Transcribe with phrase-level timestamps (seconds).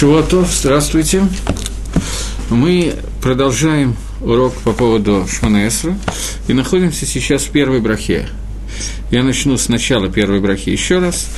[0.00, 1.28] Шивотов, здравствуйте.
[2.48, 5.94] Мы продолжаем урок по поводу Шманаэсра
[6.48, 8.26] и находимся сейчас в первой брахе.
[9.10, 11.28] Я начну с начала первой брахи еще раз.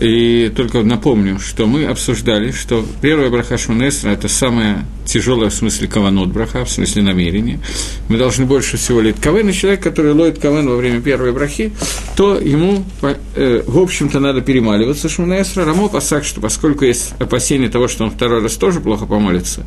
[0.00, 5.86] И только напомню, что мы обсуждали, что первая браха Шманесра– это самая тяжелая в смысле
[5.86, 7.60] каванот браха, в смысле намерения.
[8.08, 11.72] Мы должны больше всего лить кавен, и человек, который ловит кавен во время первой брахи,
[12.16, 15.64] то ему, э, в общем-то, надо перемаливаться Шманесра.
[15.64, 19.64] Рамо посак, что поскольку есть опасение того, что он второй раз тоже плохо помолится,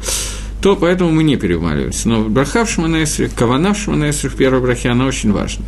[0.62, 2.10] то поэтому мы не перемаливаемся.
[2.10, 4.30] Но браха в Шманесре, кавана в Шманесре
[4.90, 5.66] она очень важна.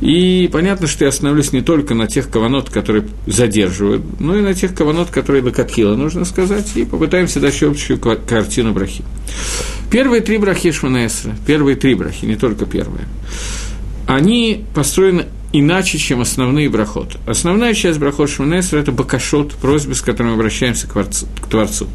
[0.00, 4.54] И понятно, что я остановлюсь не только на тех каванот, которые задерживают, но и на
[4.54, 9.04] тех каванот, которые локатхила, нужно сказать, и попытаемся дать общую картину брахи.
[9.90, 13.06] Первые три брахи Шманаэсра, первые три брахи, не только первые,
[14.06, 17.16] они построены иначе, чем основные брахот.
[17.26, 21.88] Основная часть брахот Шманесра– это бакашот, просьбы, с которыми мы обращаемся к, Творцу, к Творцу.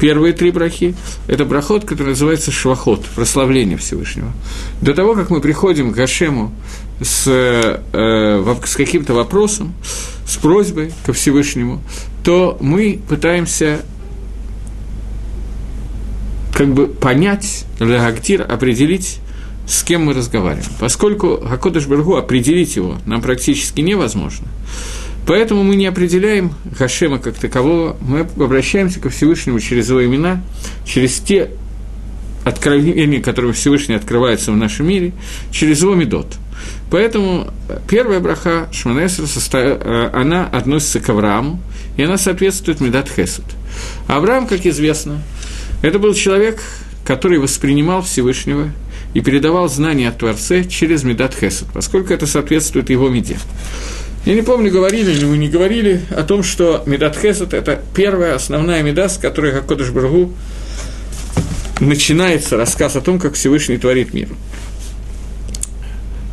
[0.00, 0.94] Первые три брахи–
[1.28, 4.32] это брахот, который называется швахот, прославление Всевышнего.
[4.82, 6.52] До того, как мы приходим к Гашему
[7.00, 9.74] с, э, с каким-то вопросом,
[10.26, 11.80] с просьбой ко Всевышнему,
[12.24, 13.80] то мы пытаемся
[16.52, 19.20] как бы понять, легактир, определить,
[19.68, 20.70] с кем мы разговариваем.
[20.80, 24.48] Поскольку Хакодыш Бергу определить его нам практически невозможно,
[25.26, 30.42] поэтому мы не определяем Хашема как такового, мы обращаемся ко Всевышнему через его имена,
[30.86, 31.50] через те
[32.44, 35.12] откровения, которые Всевышний открывается в нашем мире,
[35.50, 36.38] через его медот.
[36.90, 37.52] Поэтому
[37.88, 41.60] первая браха Шманесра, э, она относится к Аврааму,
[41.98, 43.44] и она соответствует Медат Хесед.
[44.06, 45.20] Авраам, как известно,
[45.82, 46.62] это был человек,
[47.08, 48.70] который воспринимал Всевышнего
[49.14, 53.38] и передавал знания о Творце через Медат Хесед, поскольку это соответствует его меде.
[54.26, 58.34] Я не помню, говорили ли мы не говорили о том, что Медат Хесед– это первая
[58.34, 60.34] основная меда, с которой Хакодыш Баргу
[61.80, 64.28] начинается рассказ о том, как Всевышний творит мир.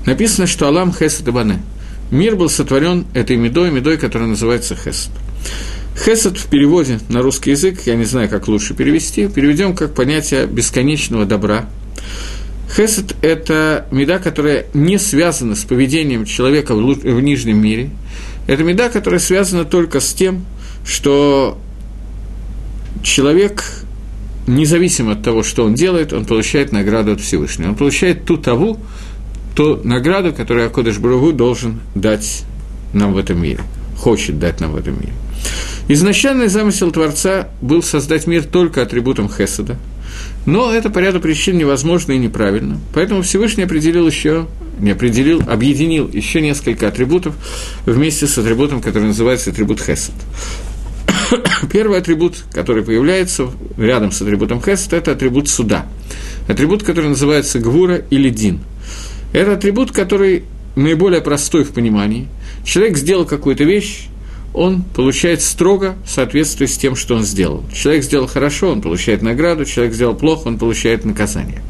[0.06, 1.64] Написано, что Алам Хесед и Бане.
[2.12, 5.12] Мир был сотворен этой медой, медой, которая называется Хесед.
[5.98, 10.46] Хесед в переводе на русский язык, я не знаю, как лучше перевести, переведем как понятие
[10.46, 11.70] бесконечного добра–
[12.74, 17.90] Хесед– это меда, которая не связана с поведением человека в, нижнем мире.
[18.48, 20.46] Это меда, которая связана только с тем,
[20.86, 21.58] что
[23.02, 23.64] человек,
[24.48, 27.70] независимо от того, что он делает, он получает награду от Всевышнего.
[27.70, 28.80] Он получает ту таву,
[29.56, 32.44] ту награду, которую Акодыш Баругу должен дать
[32.94, 33.60] нам в этом мире,
[33.98, 35.14] хочет дать нам в этом мире.
[35.88, 39.78] Изначальный замысел Творца был создать мир только атрибутом Хеседа–
[40.46, 42.80] но это по ряду причин невозможно и неправильно.
[42.94, 44.48] Поэтому Всевышний определил еще,
[44.80, 47.36] не определил, объединил еще несколько атрибутов
[47.86, 50.14] вместе с атрибутом, который называется атрибут Хесед.
[51.72, 55.88] Первый атрибут, который появляется рядом с атрибутом Хесед, это атрибут суда.
[56.48, 58.60] Атрибут, который называется Гвура или Дин.
[59.34, 60.44] Это атрибут, который
[60.76, 62.28] наиболее простой в понимании.
[62.64, 64.08] Человек сделал какую-то вещь,
[64.56, 67.64] он получает строго в соответствии с тем, что он сделал.
[67.74, 71.62] Человек сделал хорошо, он получает награду, человек сделал плохо, он получает наказание.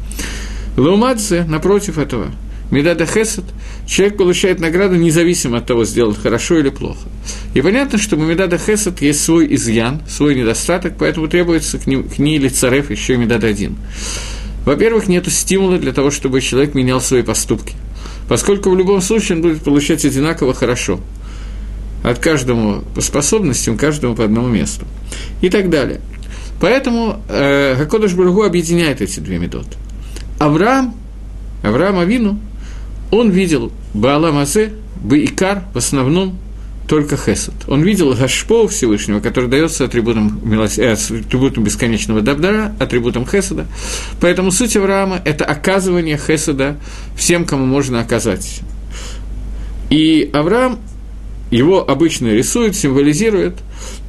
[0.76, 2.30] Лаумадзе, напротив этого,
[2.70, 3.44] Медада Хесед,
[3.86, 7.08] человек получает награду независимо от того, сделал хорошо или плохо.
[7.54, 12.02] И понятно, что у Медада Хесед есть свой изъян, свой недостаток, поэтому требуется к, ней,
[12.04, 13.76] к ней или царев еще и Медад один.
[14.64, 17.74] Во-первых, нет стимула для того, чтобы человек менял свои поступки.
[18.28, 21.00] Поскольку в любом случае он будет получать одинаково хорошо–
[22.06, 24.86] от каждому по способностям, каждому по одному месту.
[25.40, 26.00] И так далее.
[26.60, 29.70] Поэтому э, Хакодыш Бургу объединяет эти две методы.
[30.38, 30.94] Авраам,
[31.64, 32.38] Авраам Авину,
[33.10, 34.72] он видел Баала Мазе,
[35.02, 36.38] Баикар в основном
[36.86, 37.54] только Хесед.
[37.66, 40.78] Он видел Гашпо Всевышнего, который дается атрибутом, милос...
[40.78, 43.66] э, атрибутом бесконечного добра, атрибутом Хеседа.
[44.20, 46.76] Поэтому суть Авраама– это оказывание Хеседа
[47.16, 48.60] всем, кому можно оказать.
[49.90, 50.78] И Авраам
[51.50, 53.58] его обычно рисуют, символизируют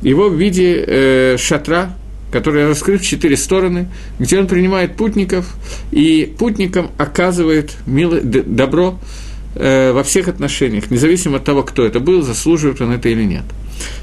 [0.01, 1.95] его в виде э, шатра,
[2.31, 3.89] который раскрыт в четыре стороны,
[4.19, 5.55] где он принимает путников,
[5.91, 8.99] и путникам оказывает мило, добро
[9.55, 13.43] э, во всех отношениях, независимо от того, кто это был, заслуживает он это или нет.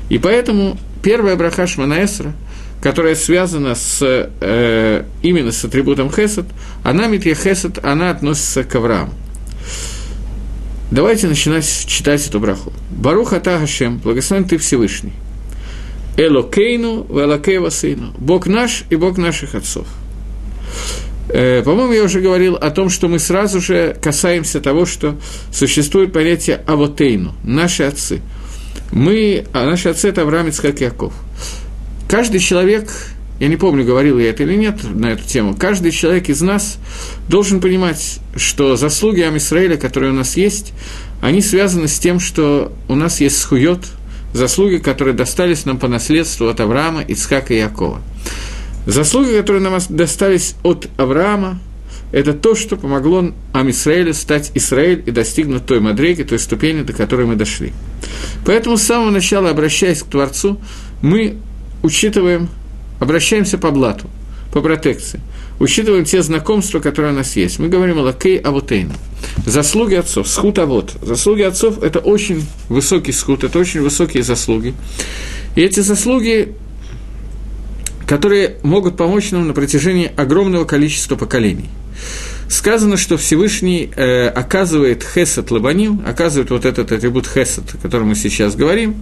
[0.08, 2.32] И поэтому первая браха Шманаэсра,
[2.80, 6.46] которая связана с, э, именно с атрибутом Хесед,
[6.82, 9.12] она, Митья Хесед, она относится к Аврааму.
[10.90, 12.72] Давайте начинать читать эту браху.
[12.90, 15.12] Барух Ата Хашем, благословен ты Всевышний.
[16.16, 18.12] Элокейну, Велокева Сыну.
[18.18, 19.86] Бог наш и Бог наших отцов.
[21.28, 25.16] Э, по-моему, я уже говорил о том, что мы сразу же касаемся того, что
[25.50, 28.20] существует понятие Авотейну, наши отцы.
[28.92, 31.14] Мы, а наши отцы– это Авраам, Ицхак Яков.
[32.08, 32.90] Каждый человек
[33.40, 36.78] я не помню, говорил я это или нет на эту тему, каждый человек из нас
[37.28, 40.72] должен понимать, что заслуги Амисраэля, которые у нас есть,
[41.20, 43.80] они связаны с тем, что у нас есть схует,
[44.32, 48.00] заслуги, которые достались нам по наследству от Авраама, Ицхака и Якова.
[48.86, 51.58] Заслуги, которые нам достались от Авраама,
[52.12, 57.26] это то, что помогло Амисраэлю стать Израиль и достигнуть той мадреги, той ступени, до которой
[57.26, 57.72] мы дошли.
[58.44, 60.60] Поэтому с самого начала, обращаясь к Творцу,
[61.02, 61.36] мы
[61.82, 62.48] учитываем,
[63.00, 64.08] обращаемся по блату,
[64.52, 65.20] по протекции,
[65.58, 67.58] учитываем те знакомства, которые у нас есть.
[67.58, 68.94] Мы говорим о лакей авотейна.
[69.46, 70.94] Заслуги отцов, схуд авот.
[71.02, 74.74] Заслуги отцов– это очень высокий схуд, это очень высокие заслуги.
[75.56, 76.54] И эти заслуги
[78.06, 81.68] которые могут помочь нам на протяжении огромного количества поколений.
[82.48, 88.14] Сказано, что Всевышний э, оказывает хесед лабаним, оказывает вот этот атрибут хесед, о котором мы
[88.14, 88.96] сейчас говорим,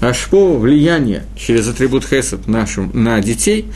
[0.00, 3.66] ашпо влияние через атрибут хесед нашим, на детей,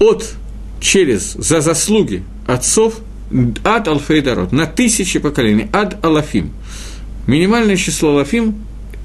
[0.00, 0.34] от,
[0.80, 2.94] через, за заслуги отцов,
[3.64, 6.50] ад алфейдарот, на тысячи поколений, ад алафим.
[7.26, 8.56] Минимальное число алафим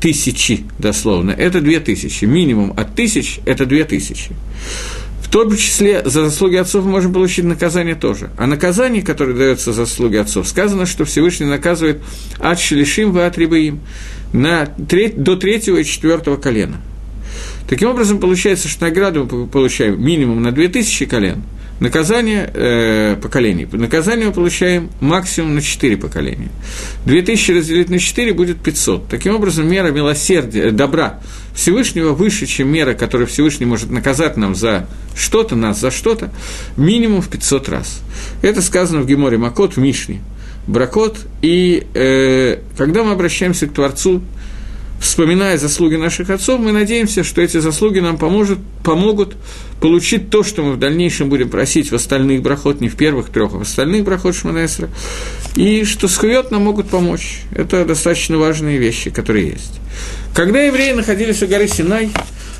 [0.02, 2.26] тысячи, дословно, это две тысячи.
[2.26, 4.32] Минимум от тысяч– это две тысячи.
[5.30, 8.32] В том числе за заслуги отцов мы можем получить наказание тоже.
[8.36, 12.02] А наказание, которое дается за заслуги отцов, сказано, что Всевышний наказывает
[12.40, 13.80] от шелишим в атрибаим
[14.34, 16.78] на треть, до третьего и четвертого колена.
[17.70, 21.44] Таким образом, получается, что награду мы получаем минимум на 2000 колен–
[21.80, 23.66] Наказание э, поколений.
[23.72, 26.50] Наказание мы получаем максимум на 4 поколения.
[27.06, 29.08] 2000 разделить на 4 будет 500.
[29.08, 31.22] Таким образом, мера милосердия, э, добра
[31.60, 36.32] Всевышнего выше, чем мера, которую Всевышний может наказать нам за что-то, нас за что-то,
[36.78, 38.00] минимум в 500 раз.
[38.42, 40.22] Это сказано в Геморе Макот, в Мишне.
[40.68, 41.18] Бракот.
[41.42, 44.22] И э, когда мы обращаемся к Творцу,
[45.00, 49.36] вспоминая заслуги наших отцов, мы надеемся, что эти заслуги нам поможет, помогут
[49.82, 53.54] получить то, что мы в дальнейшем будем просить в остальных брахот, не в первых трех,
[53.54, 54.90] а в остальных брахот Шманесра,
[55.56, 57.42] и что схует нам могут помочь.
[57.56, 59.80] Это достаточно важные вещи, которые есть.
[60.34, 62.12] Когда евреи находились у горы Синай,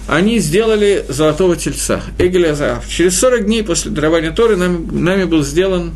[0.08, 2.56] они сделали золотого тельца, Эгеля.
[2.90, 5.94] Через 40 дней после дарования Торы нами, нами был сделан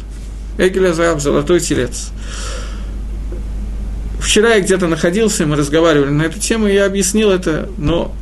[0.58, 2.12] Эгеля золотой телец.
[4.34, 8.16] Вчера я где-то находился, мы разговаривали на эту тему, и я объяснил это, но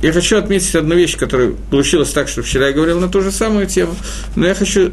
[0.00, 3.30] я хочу отметить одну вещь, которая получилась так, что вчера я говорил на ту же
[3.30, 3.94] самую тему,
[4.36, 4.92] но я хочу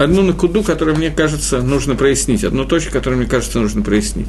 [0.00, 4.26] одну накуду, которую мне кажется нужно прояснить, одну точку, которую мне кажется нужно прояснить.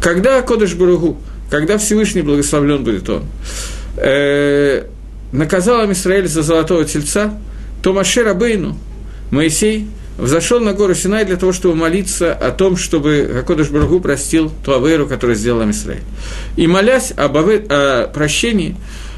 [0.00, 1.20] Когда Кодыш Баругу,
[1.50, 3.24] когда Всевышний благословлен будет он,
[3.98, 4.86] э,
[5.30, 7.34] наказал Израиль за золотого тельца,
[7.82, 8.78] то Маше Рабейну,
[9.30, 14.50] Моисей, взошел на гору Синай для того, чтобы молиться о том, чтобы Акодыш Барагу простил
[14.64, 16.02] ту Аверу, которую сделал Амисраиль.
[16.56, 18.76] И молясь об аве, о прощении,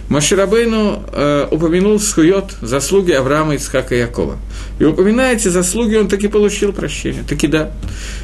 [0.09, 4.39] Маширабейну э, упомянул схует заслуги Авраама, Ицхака и Якова.
[4.79, 7.23] И упоминая эти заслуги, он таки получил прощение.
[7.29, 7.73] Таки да.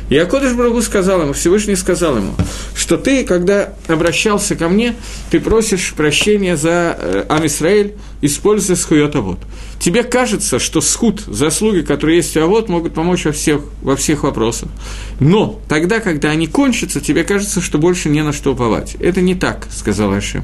[0.09, 2.35] И Акодыш Брагу сказал ему, Всевышний сказал ему,
[2.75, 4.97] что ты, когда обращался ко мне,
[5.31, 9.39] ты просишь прощения за э, Амисраэль, используя схует Авод.
[9.85, 14.23] Тебе кажется, что схуд, заслуги, которые есть у Авод, могут помочь во всех, во всех
[14.23, 14.71] вопросах.
[15.21, 18.97] Но тогда, когда они кончатся, тебе кажется, что больше не на что уповать.
[18.99, 20.43] Это не так, сказал Ашем.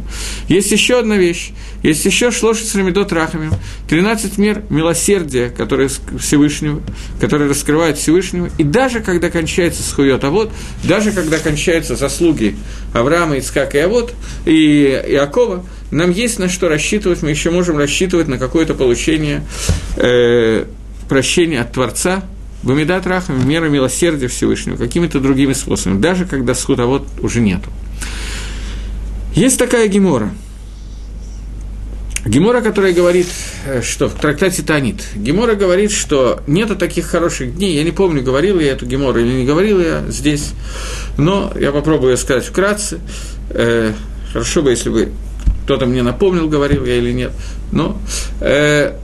[0.48, 1.52] Есть еще одна вещь.
[1.82, 3.54] Есть еще шлоши с Рамидот Рахамим.
[3.88, 6.82] 13 мер милосердия, которые Всевышнего,
[7.18, 8.50] которые раскрывают Всевышнего.
[8.58, 10.52] И даже когда кончается схует Авод,
[10.84, 12.56] даже когда кончаются заслуги
[12.92, 14.12] Авраама, Ицкака и Авод,
[14.44, 19.44] и Иакова, нам есть на что рассчитывать, мы еще можем рассчитывать на какое-то получение
[19.96, 20.64] э,
[21.08, 22.22] прощения от Творца,
[22.62, 27.70] Бамидат Рахам, мера милосердия Всевышнего, какими-то другими способами, даже когда схудовод уже нету.
[29.34, 30.30] Есть такая гемора.
[32.26, 33.28] Гемора, которая говорит,
[33.66, 38.22] э, что в трактате Танит, Гемора говорит, что нету таких хороших дней, я не помню,
[38.22, 40.52] говорил я эту Гемору или не говорил я здесь,
[41.16, 43.00] но я попробую сказать вкратце,
[43.48, 43.94] э,
[44.32, 45.12] хорошо бы, если бы
[45.64, 47.32] кто-то мне напомнил, говорил я или нет.
[47.72, 47.98] Но
[48.40, 48.96] э,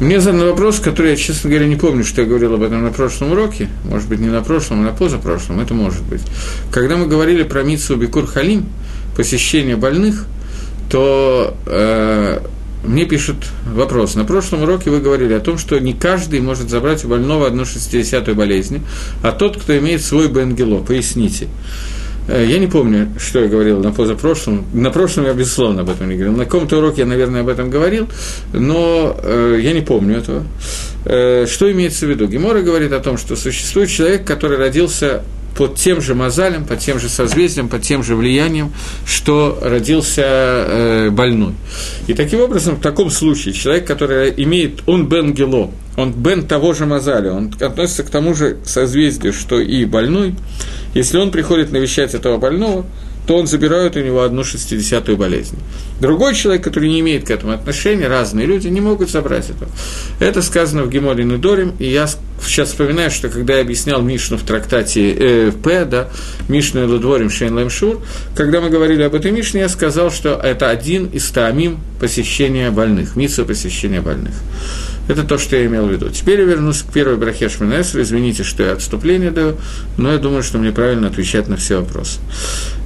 [0.00, 2.90] Мне задан вопрос, который я, честно говоря, не помню, что я говорил об этом на
[2.90, 6.22] прошлом уроке, может быть, не на прошлом, а на позапрошлом, это может быть.
[6.72, 8.64] Когда мы говорили про Митсу Бекур Халим,
[9.16, 10.26] посещение больных–
[10.90, 12.40] то э,
[12.84, 13.36] мне пишут
[13.72, 14.16] вопрос.
[14.16, 17.64] На прошлом уроке вы говорили о том, что не каждый может забрать у больного одну
[17.64, 18.82] шестидесятую болезнь,
[19.22, 20.82] а тот, кто имеет свой бенгело.
[20.82, 21.46] Поясните.
[22.26, 24.64] Э, я не помню, что я говорил на позапрошлом.
[24.74, 26.36] На прошлом я, безусловно, об этом не говорил.
[26.36, 28.08] На каком-то уроке я, наверное, об этом говорил,
[28.52, 30.42] но э, я не помню этого.
[31.04, 32.26] Э, что имеется в виду?
[32.26, 35.22] Гемора говорит о том, что существует человек, который родился
[35.56, 38.72] под тем же мозалем, под тем же созвездием, под тем же влиянием,
[39.04, 41.54] что родился э, больной.
[42.06, 46.72] И таким образом, в таком случае, человек, который имеет, он бен гело, он бен того
[46.72, 50.34] же мозаля, он относится к тому же созвездию, что и больной,
[50.94, 52.86] если он приходит навещать этого больного,
[53.26, 55.58] то он забирает у него одну шестидесятую болезнь.
[56.00, 59.68] Другой человек, который не имеет к этому отношения, разные люди, не могут забрать это.
[60.18, 62.08] Это сказано в Геморе Нудорим, и я
[62.42, 66.08] сейчас вспоминаю, что когда я объяснял Мишну в трактате э, П, да,
[66.48, 68.02] Мишну Лудворим Шейн Лэмшур,
[68.34, 73.16] когда мы говорили об этой Мишне, я сказал, что это один из таамим посещения больных,
[73.16, 74.34] митсу посещения больных.
[75.10, 76.08] Это то, что я имел в виду.
[76.08, 78.00] Теперь я вернусь к первой брахе Шминесру.
[78.00, 79.56] Извините, что я отступление даю,
[79.96, 82.20] но я думаю, что мне правильно отвечать на все вопросы.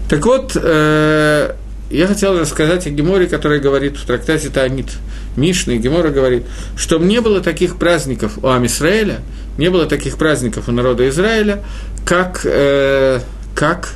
[0.09, 1.55] Так вот, э,
[1.91, 4.89] я хотел рассказать о Геморе, который говорит в трактате Таанит
[5.37, 6.45] Мишны, и Гемора говорит,
[6.77, 9.21] что не было таких праздников у Амисраэля,
[9.59, 11.63] не было таких праздников у народа Израиля,
[12.05, 13.21] как, э,
[13.55, 13.95] как,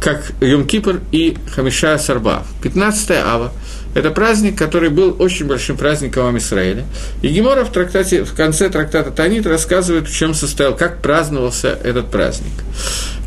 [0.00, 2.44] как Йом-Кипр и Хамиша Сарба.
[2.62, 3.52] 15 ава–
[3.94, 6.84] это праздник, который был очень большим праздником Израиля.
[7.22, 12.10] И Гемора в, трактате, в конце трактата Танит рассказывает, в чем состоял, как праздновался этот
[12.10, 12.52] праздник.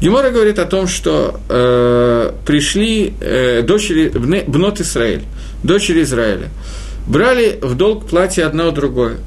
[0.01, 4.09] Гемора говорит о том, что э, пришли э, дочери
[4.47, 5.23] Бнот Израиль,
[5.63, 6.49] дочери Израиля,
[7.07, 9.17] брали в долг платье одно другое.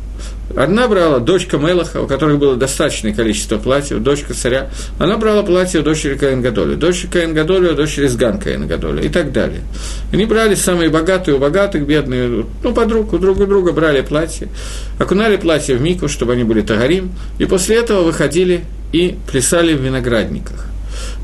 [0.56, 4.70] Одна брала дочка Мелаха, у которой было достаточное количество платьев, дочка царя.
[4.98, 9.60] Она брала платье у дочери Каингадоля, дочери Каингадоля, дочери Сган Каингадоля и так далее.
[10.12, 14.48] Они брали самые богатые у богатых, бедные, ну, подруг, у друг у друга брали платье,
[14.98, 19.82] окунали платье в мику, чтобы они были тагарим, и после этого выходили и плясали в
[19.82, 20.66] виноградниках.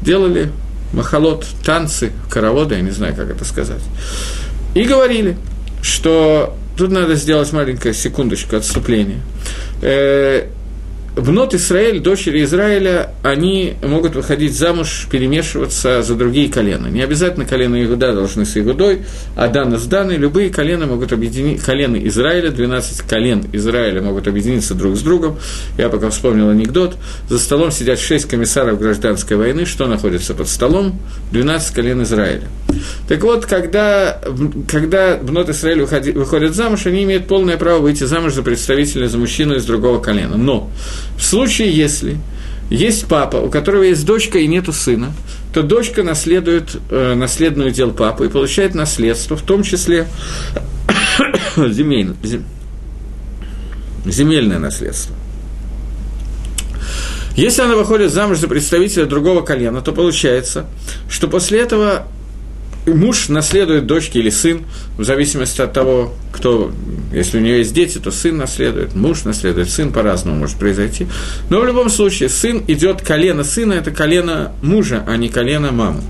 [0.03, 0.51] Делали
[0.93, 3.83] махалот, танцы, хороводы, я не знаю, как это сказать.
[4.75, 5.39] И говорили,
[5.81, 9.21] что Тут надо сделать маленькую секундочку отступления.
[11.15, 16.87] Бнот Израиль, дочери Израиля, они могут выходить замуж, перемешиваться за другие колена.
[16.87, 19.03] Не обязательно колено Иуда должны с Игудой,
[19.37, 20.17] а Дана с Даной.
[20.17, 25.39] Любые колена могут объединить, колено Израиля, 12 колен Израиля могут объединиться друг с другом.
[25.77, 26.97] Я пока вспомнил анекдот.
[27.29, 29.67] За столом сидят 6 комиссаров гражданской войны.
[29.67, 30.99] Что находится под столом?
[31.31, 32.49] 12 колен Израиля.
[33.07, 34.19] Так вот, когда,
[34.67, 39.57] когда Бнот Израиль выходят замуж, они имеют полное право выйти замуж за представителя, за мужчину
[39.57, 40.39] из другого колена.
[40.39, 40.71] Но
[41.17, 42.19] в случае, если
[42.71, 45.13] есть папа, у которого есть дочка и нету сына,
[45.53, 50.07] то дочка наследует э, наследную дел папы и получает наследство, в том числе
[54.07, 55.15] земельное, наследство.
[57.37, 60.67] Если она выходит замуж за представителя другого колена, то получается,
[61.09, 62.07] что после этого
[62.87, 64.63] муж наследует дочке или сын,
[64.99, 66.73] в зависимости от того, кто,
[67.13, 71.07] если у нее есть дети, то сын наследует, муж наследует, сын по-разному может произойти.
[71.51, 76.03] Но в любом случае, сын идет, колено сына– это колено мужа, а не колено мамы.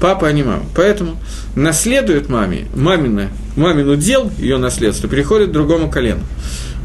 [0.00, 0.64] Папа, а не мама.
[0.74, 1.16] Поэтому
[1.54, 6.20] наследует маме, мамина, мамину дел, ее наследство, переходит к другому колену.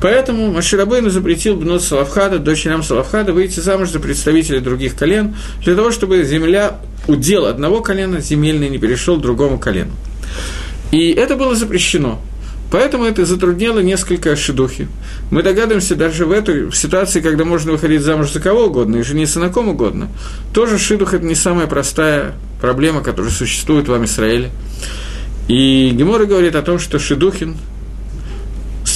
[0.02, 5.92] Поэтому Маширабейну запретил Бнот Салавхада, дочерям Салавхада, выйти замуж за представителей других колен, для того,
[5.92, 9.92] чтобы земля, удел одного колена, земельный не перешел другому колену.
[10.92, 12.22] И это было запрещено.
[12.70, 14.90] Поэтому это затруднило несколько шедухи.
[15.32, 19.04] Мы догадываемся даже в этой в ситуации, когда можно выходить замуж за кого угодно и
[19.04, 20.10] жениться на ком угодно,
[20.54, 24.52] тоже шидух– это не самая простая проблема, которая существует в Израиле.
[25.48, 27.56] И Гемора говорит о том, что шидухин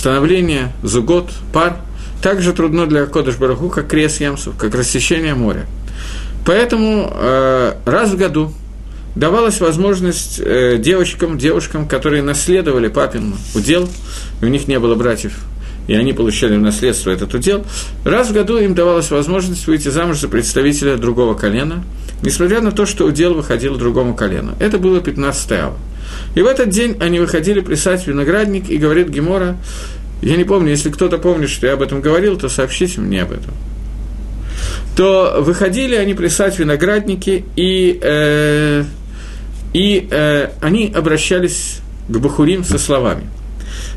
[0.02, 1.78] становление зугот, пар,
[2.24, 5.68] также трудно для Кодыш Бараху, как крес ямсов, как рассечение моря.
[6.44, 8.52] Поэтому э, раз в году
[9.16, 13.88] давалась возможность э, девочкам, девушкам, которые наследовали папин удел,
[14.42, 15.34] у них не было братьев,
[15.88, 17.66] и они получали в наследство этот удел,
[18.04, 21.84] раз в году им давалась возможность выйти замуж за представителя другого колена,
[22.22, 24.54] несмотря на то, что удел выходил другому колену.
[24.60, 25.78] Это было 15 ава.
[26.36, 29.58] И в этот день они выходили плясать виноградник, и говорит Гемора,
[30.22, 33.32] я не помню, если кто-то помнит, что я об этом говорил, то сообщите мне об
[33.32, 33.54] этом.
[34.96, 38.84] То выходили они плясать виноградники, и, э,
[39.74, 43.24] и э, они обращались к Бахурим со словами.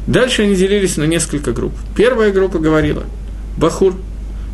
[0.07, 1.73] Дальше они делились на несколько групп.
[1.97, 3.05] Первая группа говорила,
[3.57, 3.95] Бахур,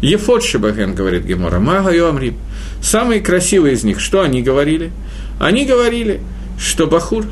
[0.01, 2.35] Ефот Шабаген, говорит Гемора, Мага Йоамриб.
[2.83, 4.93] Самые красивые из них, что они говорили?
[5.39, 6.21] Они говорили,
[6.59, 7.25] что Бахур,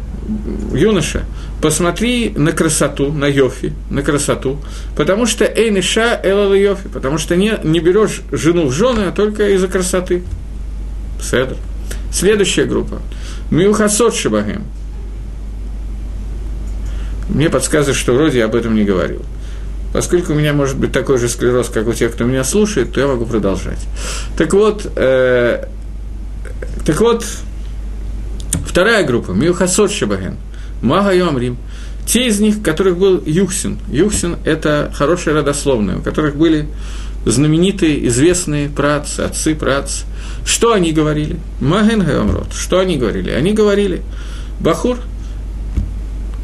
[0.75, 1.25] юноша,
[1.62, 4.58] посмотри на красоту, на Йофи, на красоту,
[4.96, 9.48] потому что Эйниша Элала Йофи, потому что не, не берешь жену в жены, а только
[9.54, 10.22] из-за красоты.
[11.22, 11.56] Седр.
[12.12, 13.00] Следующая группа.
[13.50, 14.64] Милхасот Шабагем.
[17.28, 19.23] Мне подсказывает, что вроде я об этом не говорил.
[19.92, 23.00] Поскольку у меня может быть такой же склероз, как у тех, кто меня слушает, то
[23.00, 23.78] я могу продолжать.
[24.37, 25.64] Так вот, э,
[26.85, 27.25] так вот,
[28.66, 30.37] вторая группа, Милхасот Шабаген,
[30.82, 31.56] Мага Йомрим,
[32.06, 33.78] те из них, которых был Юхсин.
[33.90, 36.68] Юхсин– это хорошее родословное, у которых были
[37.26, 40.04] знаменитые, известные працы, отцы прац.
[40.47, 41.38] Что они говорили?
[41.61, 42.52] Маген Геомрот.
[42.54, 43.30] Что они говорили?
[43.30, 44.02] Они говорили,
[44.61, 44.99] Бахур,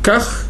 [0.03, 0.47] как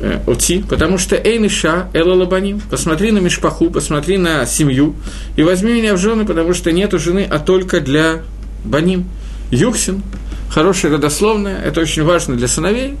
[0.00, 4.96] Э, Оти, потому что Эйниша, Эла Лабаним, посмотри на Мишпаху, посмотри на семью,
[5.36, 8.22] и возьми меня в жены, потому что нету жены, а только для
[8.64, 9.04] Баним.
[9.50, 10.02] Юхсин,
[10.50, 12.96] хорошее родословное, это очень важно для сыновей,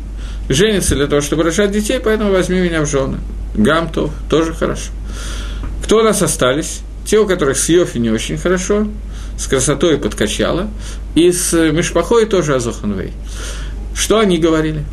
[0.48, 3.18] женится для того, чтобы рожать детей, поэтому возьми меня в жены.
[3.54, 4.92] Гамтов, тоже хорошо.
[5.82, 6.80] Кто у нас остались?
[7.04, 8.86] Те, у которых с Йофи не очень хорошо,
[9.36, 10.68] с красотой подкачала,
[11.16, 13.12] и с Мишпахой тоже Азоханвей.
[13.94, 14.84] Что они говорили?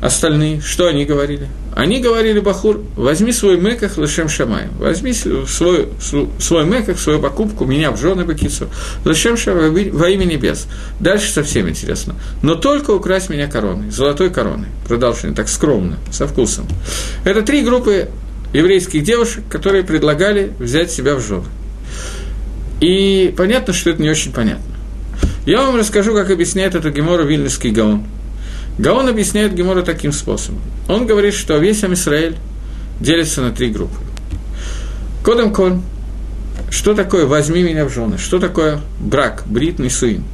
[0.00, 1.48] Остальные, что они говорили?
[1.74, 5.88] Они говорили Бахур, возьми свой меках лешем шамаем, возьми свой,
[6.38, 8.68] свой меках, свою покупку, меня в жены бакицу,
[9.04, 10.66] лешем шамаем во имя небес.
[10.98, 12.16] Дальше совсем интересно.
[12.42, 14.66] Но только украсть меня короной, золотой короной.
[14.88, 16.66] Продолжение так скромно, со вкусом.
[17.24, 18.08] Это три группы
[18.52, 21.44] еврейских девушек, которые предлагали взять себя в жены.
[22.80, 24.64] И понятно, что это не очень понятно.
[25.44, 28.04] Я вам расскажу, как объясняет это Гемора Вильнюсский Гаон–
[28.80, 30.62] Гаон объясняет Гемора таким способом.
[30.88, 32.36] Он говорит, что весь Амисраэль
[32.98, 33.94] делится на три группы.
[35.22, 35.82] Кодом кон.
[36.70, 38.16] Что такое «возьми меня в жены»?
[38.16, 40.24] Что такое брак, брит, нисуин?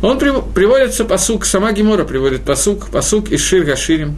[0.00, 4.16] Он приводится посук, сама Гемора приводит посук, посук из Шир Гаширим,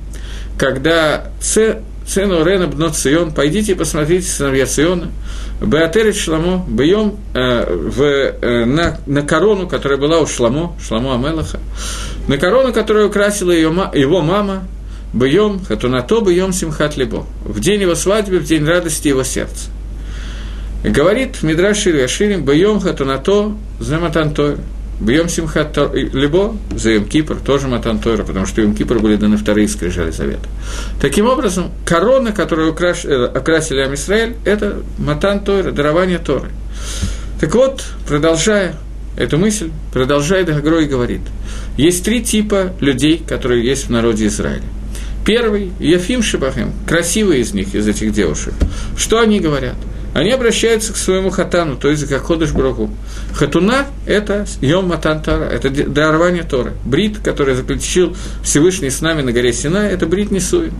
[0.59, 5.11] когда Цену Рена Бно Цион, пойдите и посмотрите сыновья Циона,
[5.61, 11.61] Беатерит Шламо, Бьем э, в, э, на, на корону, которая была у Шламо, Шламо Амелаха,
[12.29, 14.65] на корону, которую украсила ее, его мама,
[15.13, 19.71] Бьем, Хатунато, Бьем Симхат Либо, в день его свадьбы, в день радости его сердца.
[20.85, 24.59] Говорит Мидраш Шири Бьем Хатунато, Заматантойр,
[25.01, 29.37] Бьем Симхат Либо, за Йом Кипр, тоже Матан Тойра, потому что Йом Кипр были даны
[29.37, 30.49] вторые скрижали завета.
[31.01, 33.05] Таким образом, корона, которую украш...
[33.05, 36.49] Э, окрасили Амисраэль, это Матан Тойра, дарование Торы.
[37.41, 38.75] Так вот, продолжая
[39.17, 41.23] эту мысль, продолжает Агрой говорит,
[41.77, 44.63] есть три типа людей, которые есть в народе Израиля.
[45.25, 48.55] Первый– Яфим Шибахем, красивые из них, из этих девушек.
[48.97, 49.77] Что они говорят–
[50.17, 52.89] они обращаются к своему хатану, то есть к Ходыш Браху.
[53.35, 56.73] Хатуна– это Йом Матан Тара, это дарование Торы.
[56.87, 60.73] Брит, который заключил Всевышний с нами на горе Сина, это Брит Несуи.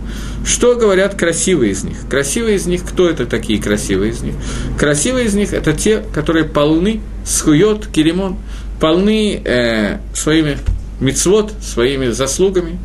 [0.43, 1.97] Что говорят красивые из них?
[2.09, 4.33] Красивые из них, кто это такие красивые из них?
[4.79, 8.37] Красивые из них– это те, которые полны схует, киримон,
[8.79, 10.57] полны э, своими
[10.99, 12.79] мицвод, своими заслугами,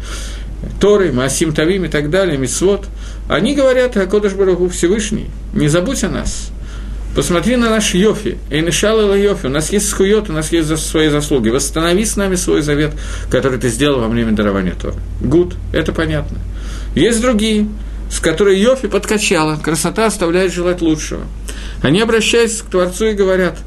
[0.81, 2.89] Торы, Маасим Тавим и так далее, мицвод–
[3.29, 6.51] они говорят, Акодыш Барагу Всевышний, не забудь о нас.
[7.15, 11.51] Посмотри на наш Йофи, Эйнишал Йофи, у нас есть скует, у нас есть свои заслуги.
[11.51, 12.93] Восстанови с нами свой завет,
[13.31, 14.95] который ты сделал во время дарования Тора.
[15.21, 16.39] Гуд, это понятно.
[16.95, 17.69] Есть другие,
[18.11, 21.25] с которой Йофи подкачала, красота оставляет желать лучшего.
[21.83, 23.59] Они обращаются к Творцу и говорят,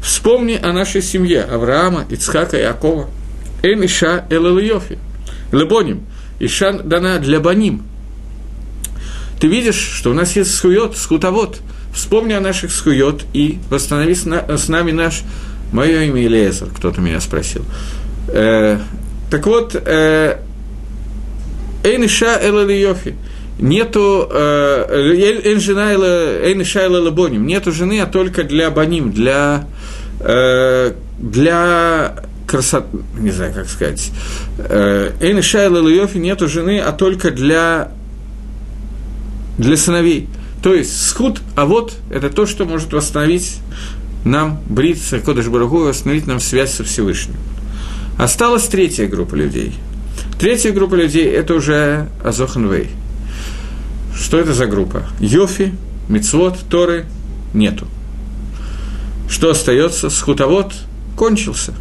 [0.00, 3.08] вспомни о нашей семье Авраама, Ицхака и Акова.
[3.62, 4.98] Эйн Иша Элэл Йофи.
[5.50, 6.06] Лебоним.
[6.38, 7.84] Иша дана для Баним,
[9.44, 11.58] ты видишь, что у нас есть схует, схутовод.
[11.92, 15.20] Вспомни о наших схует и восстанови с, на, с нами наш...
[15.70, 17.62] Мое имя Илиезер, кто-то меня спросил.
[18.28, 18.78] Э,
[19.30, 20.38] так вот, э,
[21.82, 23.16] Эйниша Элалиофи.
[23.58, 27.46] Нету Эйнжина Эйниша Элалабоним.
[27.46, 29.66] Нету жены, а только для баним, для,
[30.20, 34.10] э, для красоты, не знаю, как сказать.
[35.20, 37.92] Эйниша Элалиофи нету жены, а только для
[39.58, 40.28] для сыновей.
[40.62, 43.58] То есть схуд, а вот это то, что может восстановить
[44.24, 47.36] нам бриться, Кодыш Барагу, восстановить нам связь со Всевышним.
[48.18, 49.74] Осталась третья группа людей.
[50.38, 52.88] Третья группа людей– это уже Азоханвей.
[54.16, 55.04] Что это за группа?
[55.20, 55.74] Йофи,
[56.08, 57.06] Мицвод, Торы
[57.52, 57.86] нету.
[59.28, 60.10] Что остается?
[60.10, 60.72] Схутовод
[61.16, 61.74] кончился.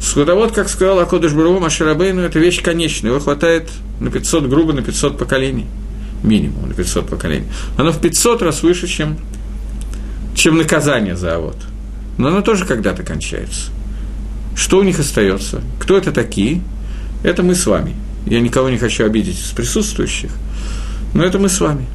[0.00, 3.10] Схутовод, как сказал Акодыш Барагу Маширабейну, это вещь конечная.
[3.10, 3.68] Его хватает
[4.00, 5.66] на 500, грубо на 500 поколений–
[6.24, 9.16] минимум на 500 поколений, оно в 500 раз выше, чем,
[10.34, 11.56] чем наказание за авод.
[12.18, 13.70] Но оно тоже когда-то кончается.
[14.56, 15.60] Что у них остается?
[15.78, 16.62] Кто это такие?
[17.22, 17.94] Это мы с вами.
[18.26, 20.30] Я никого не хочу обидеть из присутствующих,
[21.12, 21.86] но это мы с вами.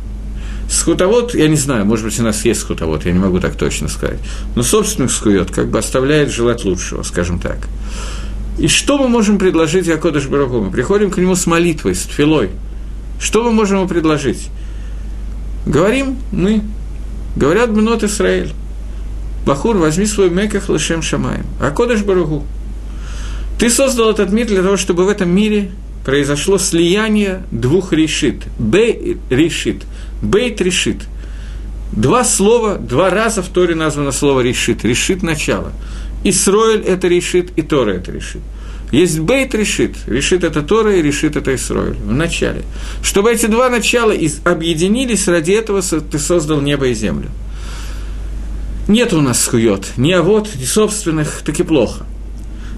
[0.70, 3.88] Скутовод, я не знаю, может быть, у нас есть скутовод, я не могу так точно
[3.88, 4.20] сказать.
[4.56, 7.58] Но собственных скует как бы оставляет желать лучшего, скажем так.
[8.60, 10.62] И что мы можем предложить Якодыш Барагу?
[10.62, 12.52] Мы приходим к нему с молитвой, с тфилой.
[13.20, 14.50] Что мы можем ему предложить?
[15.66, 16.62] Говорим мы,
[17.36, 18.54] говорят Бнот Исраэль.
[19.46, 21.46] Бахур, возьми свой меках лышем шамаем.
[21.60, 22.46] А Кодыш Барагу.
[23.58, 25.72] Ты создал этот мир для того, чтобы в этом мире
[26.06, 28.44] произошло слияние двух решит.
[28.58, 29.84] Бей решит.
[30.22, 30.98] Бейт решит.
[31.92, 34.86] Два слова, два раза в Торе названо слово решит.
[34.86, 35.72] Решит начало.
[36.24, 38.42] Исроэль это решит, и Тора это решит.
[38.92, 39.96] Есть бейт решит.
[40.08, 41.94] Решит это Тора и решит это Исроэль.
[41.94, 42.64] В начале.
[43.04, 44.14] Чтобы эти два начала
[44.46, 47.30] объединились, ради этого ты создал небо и землю.
[48.88, 52.06] Нет у нас хует, ни авод, ни собственных, таки плохо.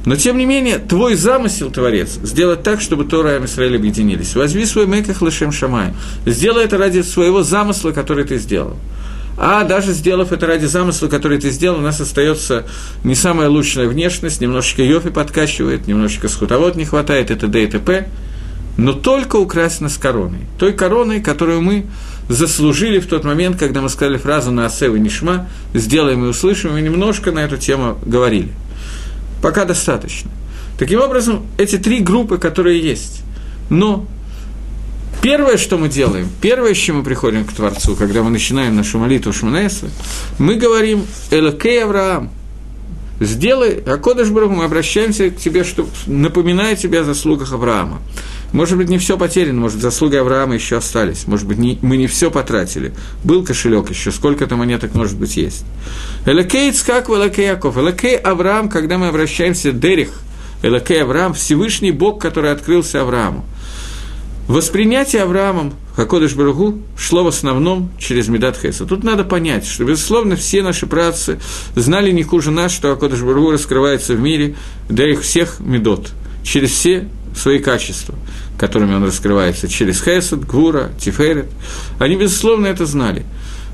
[0.06, 4.36] Но, тем не менее, твой замысел, Творец, сделать так, чтобы Тора и Израиль объединились.
[4.36, 5.94] Возьми свой меках лышем шамай.
[6.26, 8.78] Сделай это ради своего замысла, который ты сделал.
[9.38, 12.66] А даже сделав это ради замысла, который ты сделал, у нас остается
[13.04, 18.08] не самая лучшая внешность, немножечко йофи подкачивает, немножечко скутовод не хватает, это д и т.п.
[18.78, 20.40] Но только украсть нас короной.
[20.58, 21.86] Той короной, которую мы
[22.30, 26.82] заслужили в тот момент, когда мы сказали фразу на Асева Нишма, сделаем и услышим, и
[26.82, 28.50] немножко на эту тему говорили.
[29.42, 30.30] Пока достаточно.
[30.78, 33.24] Таким образом, эти три группы, которые есть.
[33.70, 34.06] Но
[35.22, 39.00] первое, что мы делаем, первое, с чем мы приходим к Творцу, когда мы начинаем нашу
[39.00, 39.90] молитву Шманеса,
[40.40, 42.32] мы говорим «Элокей Авраам»,
[43.20, 48.02] сделай, а Кодыш Бараху, мы обращаемся к тебе, чтобы напоминая тебе о заслугах Авраама.
[48.52, 52.08] Может быть, не все потеряно, может, заслуги Авраама еще остались, может быть, не, мы не
[52.08, 52.94] все потратили.
[53.24, 55.64] Был кошелек еще, сколько-то монеток, может быть, есть.
[56.26, 57.78] Элакей Ицкак, Элакей Яков.
[57.78, 60.10] Элакей Авраам, когда мы обращаемся Дерих,
[60.64, 63.46] Элакей Авраам, Всевышний Бог, который открылся Аврааму.
[64.52, 68.86] Воспринятие Авраамом Хакодыш Барагу шло в основном через Медат Хеса.
[68.86, 71.40] Тут надо понять, что, безусловно, все наши працы
[71.74, 74.56] знали не хуже нас, что Хакодыш Барагу раскрывается в мире,
[74.90, 76.12] да их всех Медот,
[76.44, 78.14] через все свои качества,
[78.60, 81.48] которыми он раскрывается, через Хесед, Гура, Тиферет.
[81.98, 83.24] Они, безусловно, это знали.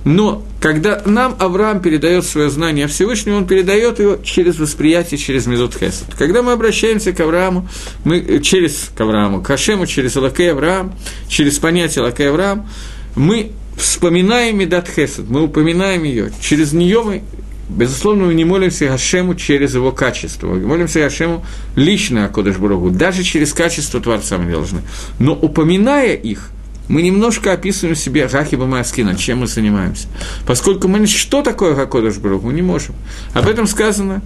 [0.06, 5.48] Но когда нам Авраам передает свое знание о Всевышнем, он передает его через восприятие, через
[5.48, 6.08] Медот Хесед.
[6.18, 7.68] Когда мы обращаемся к Аврааму,
[8.04, 10.94] мы, э, через к Аврааму, к Хашему, через Лакей Авраам,
[11.28, 12.68] через понятие Лакей Авраам,
[13.16, 16.32] мы вспоминаем Медат Хесед, мы упоминаем ее.
[16.42, 17.24] Через нее мы
[17.70, 20.48] Безусловно, мы не молимся Гашему через его качество.
[20.48, 22.56] Мы молимся Гашему лично о Кодыш.
[22.92, 24.82] Даже через качество Творца мы должны.
[25.20, 26.52] Но упоминая их,
[26.88, 30.08] мы немножко описываем себе Хахиба Маскина, чем мы занимаемся.
[30.46, 32.96] Поскольку мы что такое Хакодыш Барух, мы не можем.
[33.34, 34.22] Об этом сказано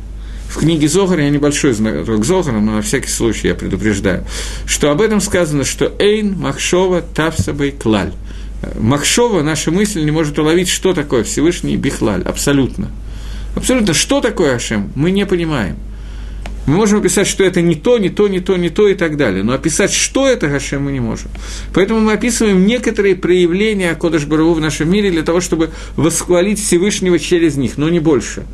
[0.50, 4.26] в книге Зохара, я небольшой знаток Зохара, но на всякий случай я предупреждаю,
[4.66, 8.14] что об этом сказано, что Эйн, Махшова, Тавсабей, Клаль.
[8.78, 12.90] Махшова, наша мысль не может уловить, что такое Всевышний Бихлаль, абсолютно.
[13.56, 15.78] Абсолютно, что такое Ашем, мы не понимаем.
[16.72, 19.18] Мы можем описать, что это не то, не то, не то, не то и так
[19.18, 19.44] далее.
[19.44, 21.30] Но описать, что это Гашем, мы не можем.
[21.74, 27.20] Поэтому мы описываем некоторые проявления Кодыш Бараву в нашем мире для того, чтобы восхвалить Всевышнего
[27.20, 28.46] через них, но не больше.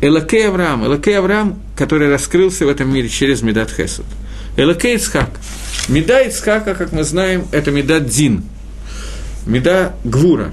[0.00, 4.04] Элакей Авраам, Элакей Авраам, который раскрылся в этом мире через Медат Хесед.
[4.56, 5.30] Элакей Ицхак.
[5.86, 8.42] Меда Ицхака, как мы знаем, это Медат Дин.
[9.46, 10.50] Меда Гвура.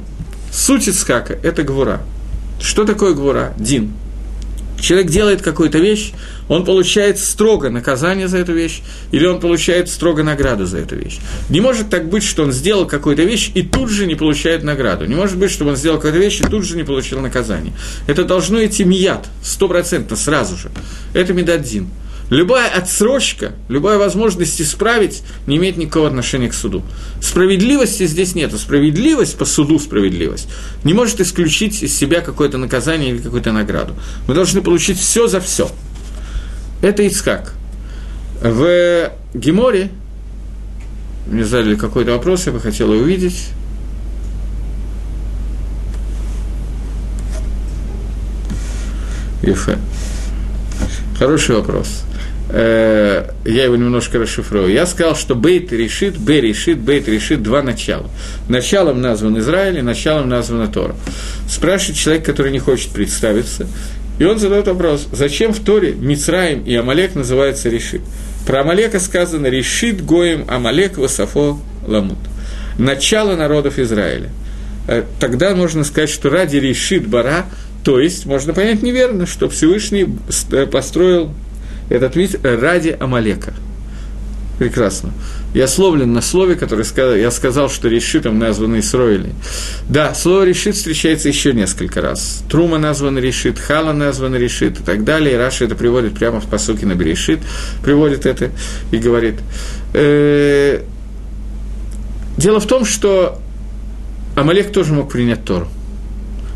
[0.52, 2.04] Суть Ицхака– это Гвура.
[2.62, 3.56] Что такое гвура?
[3.58, 3.94] Дин.
[4.84, 6.12] Человек делает какую-то вещь,
[6.50, 8.82] он получает строго наказание за эту вещь,
[9.14, 11.20] или он получает строго награду за эту вещь.
[11.50, 15.06] Не может так быть, что он сделал какую-то вещь и тут же не получает награду.
[15.06, 17.72] Не может быть, чтобы он сделал какую-то вещь и тут же не получил наказание.
[18.08, 20.70] Это должно идти мият, стопроцентно, сразу же.
[21.14, 21.88] Это медадзин.
[22.34, 26.82] Любая отсрочка, любая возможность исправить не имеет никакого отношения к суду.
[27.22, 28.52] Справедливости здесь нет.
[28.60, 30.48] Справедливость по суду справедливость
[30.84, 33.94] не может исключить из себя какое-то наказание или какую-то награду.
[34.28, 35.70] Мы должны получить все за все.
[36.82, 37.54] Это Ицкак.
[38.42, 39.92] В Геморе
[41.28, 43.50] мне задали какой-то вопрос, я бы хотел увидеть.
[49.44, 49.78] Ефе.
[51.20, 52.06] Хороший вопрос.
[52.56, 54.72] Э, я его немножко расшифрую.
[54.72, 58.08] Я сказал, что Бейт решит, Б решит, Бейт решит два начала.
[58.48, 60.96] Началом назван Израиль, и началом названа Тора.
[61.50, 63.68] Спрашивает человек, который не хочет представиться,
[64.20, 68.02] и он задает вопрос, зачем в Торе Мицраим и Амалек называются решит?
[68.46, 72.20] Про Амалека сказано решит Гоем Амалек Васафо Ламут.
[72.78, 74.30] Начало народов Израиля.
[74.88, 77.48] Э, тогда можно сказать, что ради решит Бара,
[77.84, 80.08] то есть можно понять неверно, что Всевышний
[80.52, 81.34] э, построил
[81.90, 83.54] этот вид ради Амалека.
[84.60, 85.12] Прекрасно.
[85.54, 89.34] Я словлен на слове, которое сказал, я сказал, что решитом названы Исроили.
[89.90, 92.44] Да, слово решит встречается еще несколько раз.
[92.50, 95.34] Трума названа решит, Хала названа решит и так далее.
[95.34, 97.40] И Раша это приводит прямо в посуке на Берешит,
[97.84, 98.52] приводит это
[98.92, 99.36] и говорит.
[99.94, 100.82] Э,
[102.38, 103.40] дело в том, что
[104.36, 105.68] Амалек тоже мог принять Тору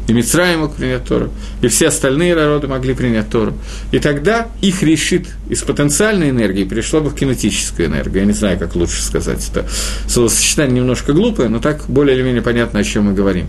[0.08, 1.30] и Мицрай мог принять Тору,
[1.62, 3.54] и все остальные народы могли принять Тору.
[3.92, 8.22] И тогда их решит из потенциальной энергии перешло бы в кинетическую энергию.
[8.22, 9.66] Я не знаю, как лучше сказать это.
[10.08, 13.48] Словосочетание немножко глупое, но так более или менее понятно, о чем мы говорим.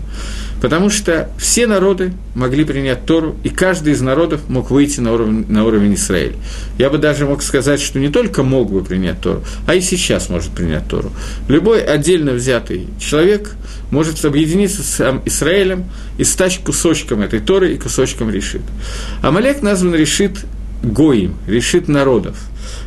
[0.61, 5.45] Потому что все народы могли принять Тору, и каждый из народов мог выйти на уровень,
[5.47, 6.35] на уровень Израиля.
[6.77, 10.27] Я бы даже мог сказать, что не только мог бы принять Тору, а и сейчас
[10.27, 11.11] может принять Тору.
[11.47, 13.51] Любой отдельно взятый человек
[13.91, 15.85] может объединиться с Израилем
[16.17, 18.61] и стать кусочком этой Торы и кусочком решит.
[19.21, 20.45] Амалек назван решит
[20.81, 22.37] Гоим, решит народов.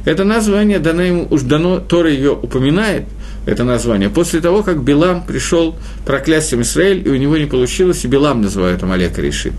[0.05, 3.05] Это название дано ему, уж дано, Тора ее упоминает–
[3.45, 8.09] это название, после того, как Билам пришел проклястием Израиль, и у него не получилось, и
[8.09, 9.53] Билам называют Амалека решит.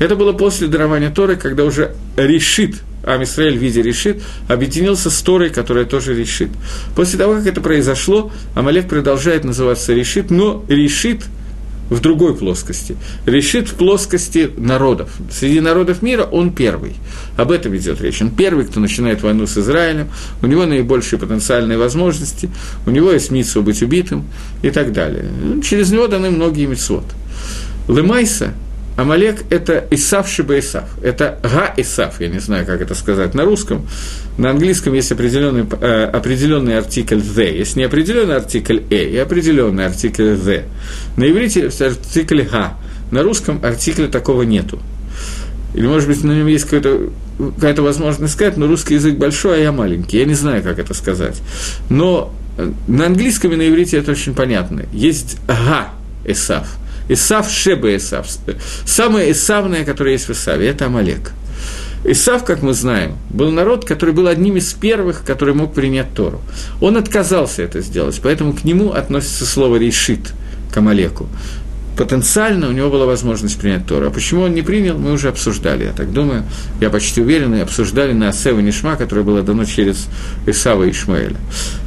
[0.00, 5.22] Это было после дарования Торы, когда уже решит, Ам Исраэль в виде решит, объединился с
[5.22, 6.50] Торой, которая тоже решит.
[6.96, 11.22] После того, как это произошло, Амалек продолжает называться решит, но решит–
[11.90, 12.96] в другой плоскости.
[13.26, 15.10] Решит в плоскости народов.
[15.30, 16.94] Среди народов мира он первый.
[17.36, 18.20] Об этом идет речь.
[18.20, 20.08] Он первый, кто начинает войну с Израилем,
[20.42, 22.50] у него наибольшие потенциальные возможности,
[22.86, 24.24] у него есть митсу быть убитым
[24.62, 25.24] и так далее.
[25.64, 27.04] Через него даны многие מצוות.
[27.88, 28.52] למעשה
[28.98, 30.88] Амалек– это Исав שב Исав.
[31.00, 33.86] Это Га Исав, я не знаю, как это сказать на русском.
[34.38, 37.58] На английском есть определенный, э, определенный артикль «the».
[37.58, 40.64] Есть неопределенный артикль «a» и определенный артикль «the».
[41.16, 42.76] На иврите артикль «га».
[43.12, 44.80] На русском артикля такого нету.
[45.74, 47.10] Или, может быть, на нем есть какая-то
[47.54, 50.18] какая возможность сказать, но русский язык большой, а я маленький.
[50.18, 51.40] Я не знаю, как это сказать.
[51.88, 54.86] Но э, на английском и на иврите это очень понятно.
[54.92, 55.90] Есть «га»
[56.24, 56.66] Исав–
[57.08, 58.26] Исав Шеба Исав.
[58.84, 61.32] Самое Исавное, которое есть в Исаве, это Амалек.
[62.04, 66.40] Исав, как мы знаем, был народ, который был одним из первых, который мог принять Тору.
[66.80, 70.32] Он отказался это сделать, поэтому к нему относится слово «решит»,
[70.72, 71.28] к Амалеку
[71.98, 74.06] потенциально у него была возможность принять Тору.
[74.06, 76.44] А почему он не принял, мы уже обсуждали, я так думаю,
[76.80, 80.06] я почти уверен, и обсуждали на Асева Нишма, которое было дано через
[80.46, 81.36] Исава и Ишмаэля.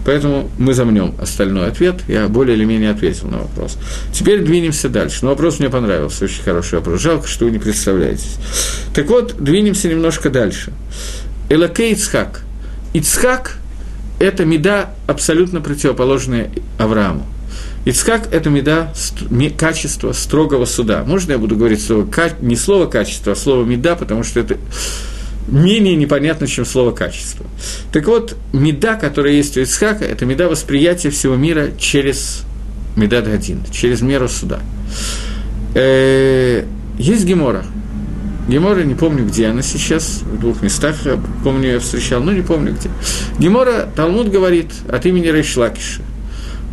[0.06, 3.78] Поэтому мы замнем остальной ответ, я более или менее ответил на вопрос.
[4.12, 5.19] Теперь двинемся дальше.
[5.21, 7.00] Но вопрос мне понравился, очень хороший вопрос.
[7.00, 8.36] Жалко, что вы не представляетесь.
[8.93, 10.74] Так вот, двинемся немножко дальше.
[11.50, 12.41] Элакей Ицхак.
[12.93, 13.60] Ицхак–
[14.19, 17.26] это меда абсолютно противоположная Аврааму.
[17.86, 18.94] Ицхак– это меда,
[19.58, 21.04] качество строгого суда.
[21.06, 22.08] Можно я буду говорить слово,
[22.41, 24.58] не слово качество, а слово меда, потому что это
[25.48, 27.46] менее непонятно, чем слово качество.
[27.91, 32.44] Так вот, меда, которая есть у Ицхака, это меда восприятия всего мира через
[32.96, 34.60] медад один, через меру суда.
[35.74, 36.63] Э,
[37.00, 37.65] есть Гемора.
[38.48, 40.96] Гемора, не помню, где она сейчас, в двух местах,
[41.44, 42.89] помню, я встречал, но не помню где.
[43.39, 46.02] Гемора, Талмуд говорит от имени Рейшлакиша.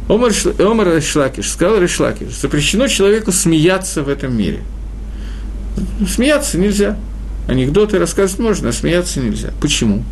[0.08, 4.60] Омар, Омар Решлакиш, сказал Решлакиш, запрещено человеку смеяться в этом мире.
[6.08, 6.96] Смеяться нельзя.
[7.46, 9.52] Анекдоты рассказывать можно, а смеяться нельзя.
[9.60, 10.04] Почему?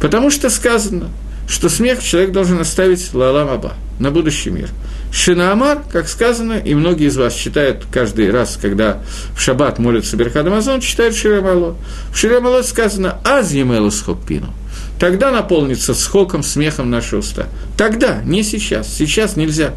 [0.00, 1.08] Потому что сказано,
[1.48, 4.68] что смех человек должен оставить лалам аба, на будущий мир.
[5.12, 9.02] Шинаамар, как сказано, и многие из вас читают каждый раз, когда
[9.34, 11.76] в шаббат молятся Берхад Амазон, читают Ширамало.
[12.12, 14.52] В Ширамало сказано «Аз емелу схоппину»
[14.98, 17.46] тогда наполнится схоком, смехом наши уста.
[17.76, 18.92] Тогда, не сейчас.
[18.92, 19.74] Сейчас нельзя.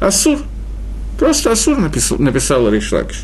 [0.00, 0.38] Асур.
[1.18, 3.22] Просто Асур написал, написал Рейшлакиш.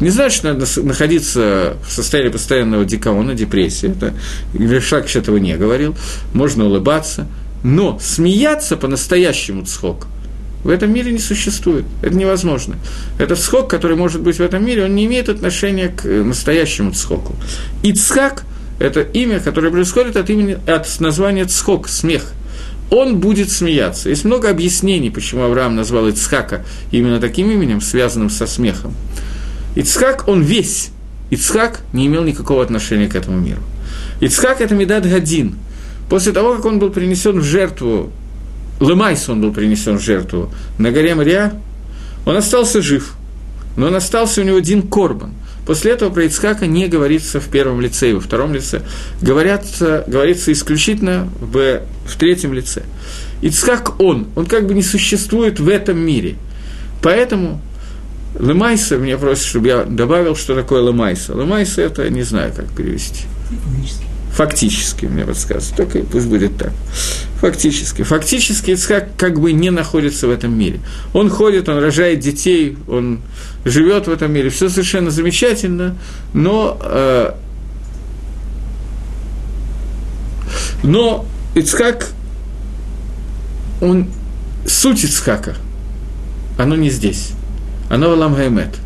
[0.00, 3.90] Не значит, надо находиться в состоянии постоянного дикаона, депрессии.
[3.90, 4.14] Это,
[4.54, 5.96] Рейшлакиш этого не говорил.
[6.34, 7.26] Можно улыбаться.
[7.64, 10.06] Но смеяться по-настоящему цхок
[10.64, 11.84] в этом мире не существует.
[12.02, 12.76] Это невозможно.
[13.18, 17.34] Этот схок, который может быть в этом мире, он не имеет отношения к настоящему цхоку.
[17.82, 18.44] Ицхак–
[18.78, 22.32] это имя, которое происходит от, имени, от названия Цхок, смех.
[22.90, 24.10] Он будет смеяться.
[24.10, 28.94] Есть много объяснений, почему Авраам назвал Ицхака именно таким именем, связанным со смехом.
[29.74, 30.90] Ицхак, он весь.
[31.30, 33.62] Ицхак не имел никакого отношения к этому миру.
[34.20, 35.56] Ицхак– это Медад Гадин.
[36.10, 38.12] После того, как он был принесен в жертву,
[38.80, 41.54] Лемайс он был принесен в жертву на горе Мария,
[42.26, 43.14] он остался жив.
[43.76, 45.32] Но он остался у него один корбан.
[45.66, 48.82] После этого про Ицхака не говорится в первом лице и во втором лице.
[49.20, 52.82] Говорятся, говорится исключительно в, в третьем лице.
[53.42, 56.36] Ицхак он, он как бы не существует в этом мире.
[57.00, 57.60] Поэтому
[58.38, 61.32] Лемайса, меня просят, чтобы я добавил, что такое Лемайса.
[61.34, 63.24] Лемайса– это, не знаю, как перевести.
[64.32, 65.76] Фактически, мне подсказывают.
[65.76, 66.72] Только пусть будет так.
[67.40, 68.02] Фактически.
[68.02, 70.80] Фактически Ицхак как бы не находится в этом мире.
[71.12, 73.20] Он ходит, он рожает детей, он
[73.66, 74.48] живет в этом мире.
[74.48, 75.96] Все совершенно замечательно,
[76.32, 77.32] но, э,
[80.82, 82.08] но Ицхак,
[83.82, 84.06] он,
[84.66, 85.56] суть Ицхака,
[86.56, 87.32] оно не здесь.
[87.90, 88.76] Оно в Алам Гаймет,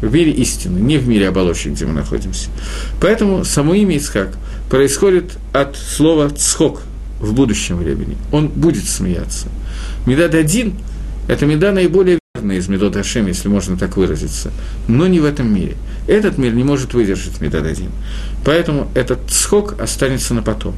[0.00, 2.48] в мире истины, не в мире оболочек, где мы находимся.
[3.02, 6.82] Поэтому само имя Ицхак– происходит от слова «цхок»
[7.20, 8.16] в будущем времени.
[8.32, 9.48] Он будет смеяться.
[10.06, 10.74] Медад один–
[11.28, 14.52] это меда наиболее верная из медот Ашем, если можно так выразиться,
[14.86, 15.76] но не в этом мире.
[16.06, 17.90] Этот мир не может выдержать медад один.
[18.44, 20.74] Поэтому этот цхок останется на потом.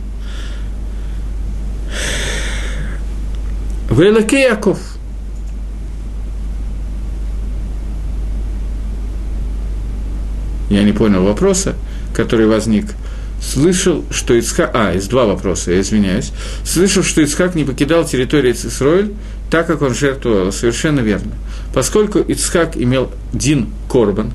[3.91, 4.79] Велаке Яков.
[10.71, 11.75] Я не понял вопроса,
[12.15, 12.87] который возник–
[13.41, 14.71] слышал, что Ицхак...
[14.75, 16.33] А, из два вопроса, я извиняюсь.
[16.65, 19.13] Слышал, что Ицхак не покидал территорию Исроэль,
[19.51, 20.53] так как он жертвовал.
[20.53, 21.33] Совершенно верно.
[21.75, 24.33] Поскольку Ицхак имел Дин Корбан,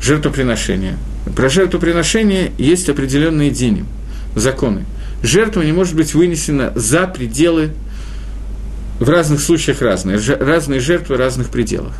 [0.00, 0.96] жертвоприношение.
[1.36, 3.84] Про жертвоприношение есть определенные дини,
[4.34, 4.84] законы.
[5.22, 7.72] Жертва не может быть вынесена за пределы,
[8.98, 11.94] в разных случаях разные, разные жертвы разных пределах.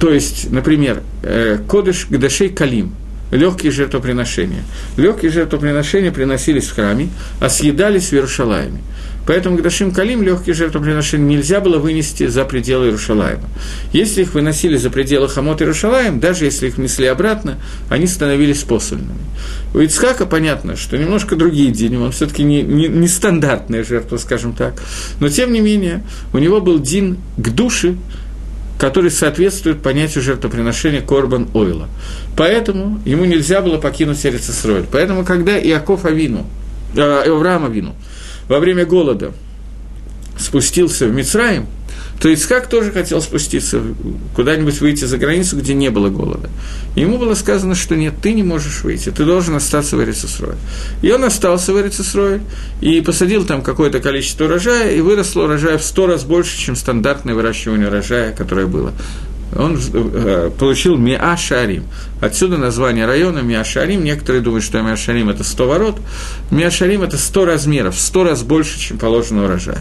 [0.00, 2.94] То есть, например, э, Кодыш Гдашей Калим–
[3.30, 4.64] легкие жертвоприношения.
[4.96, 7.08] Легкие жертвоприношения приносились в храме,
[7.40, 8.80] а съедались в Иерушалайме.
[9.26, 13.48] Поэтому Гдашим Калим легкие жертвоприношения нельзя было вынести за пределы Иерушалайма.
[13.92, 17.58] Если их выносили за пределы Хамот Иерушалаем, даже если их несли обратно,
[17.90, 19.18] они становились посольными.
[19.74, 24.16] У Ицхака понятно, что немножко другие дни, он все таки не, не, не стандартная жертва,
[24.18, 24.80] скажем так,
[25.18, 27.96] но тем не менее у него был дин к душе,
[28.78, 31.88] который соответствует понятию жертвоприношения Корбан Ойла.
[32.36, 34.84] Поэтому ему нельзя было покинуть Эрицесроль.
[34.90, 36.46] Поэтому, когда Иаков Авину,
[36.94, 37.94] э, Авраам Авину
[38.48, 39.32] во время голода
[40.38, 41.66] спустился в Мицраим,
[42.20, 43.80] то Ицхак тоже хотел спуститься,
[44.34, 46.48] куда-нибудь выйти за границу, где не было голода.
[46.94, 50.56] Ему было сказано, что нет, ты не можешь выйти, ты должен остаться в Эрицесрое.
[51.02, 52.40] И он остался в Эрицесрое
[52.80, 57.34] и посадил там какое-то количество урожая, и выросло урожая в сто раз больше, чем стандартное
[57.34, 58.92] выращивание урожая, которое было
[59.54, 61.84] он э, получил Миашарим.
[62.20, 64.04] Отсюда название района Миашарим.
[64.04, 66.00] Некоторые думают, что Миашарим– это 100 ворот.
[66.50, 69.80] Миашарим– это 100 размеров, 100 раз больше, чем положено урожая.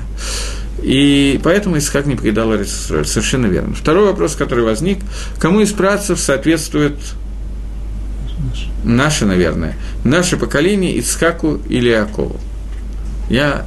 [0.86, 3.06] И поэтому Исхак не покидал Эрицисроль.
[3.06, 3.74] Совершенно верно.
[3.74, 5.00] Второй вопрос, который возник.
[5.39, 6.95] Кому из працев соответствует
[8.84, 12.39] наше, наверное, наше поколение Ицхаку или Иакову?
[13.30, 13.65] Я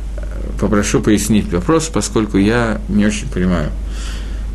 [0.60, 3.70] попрошу пояснить вопрос, поскольку я не очень понимаю–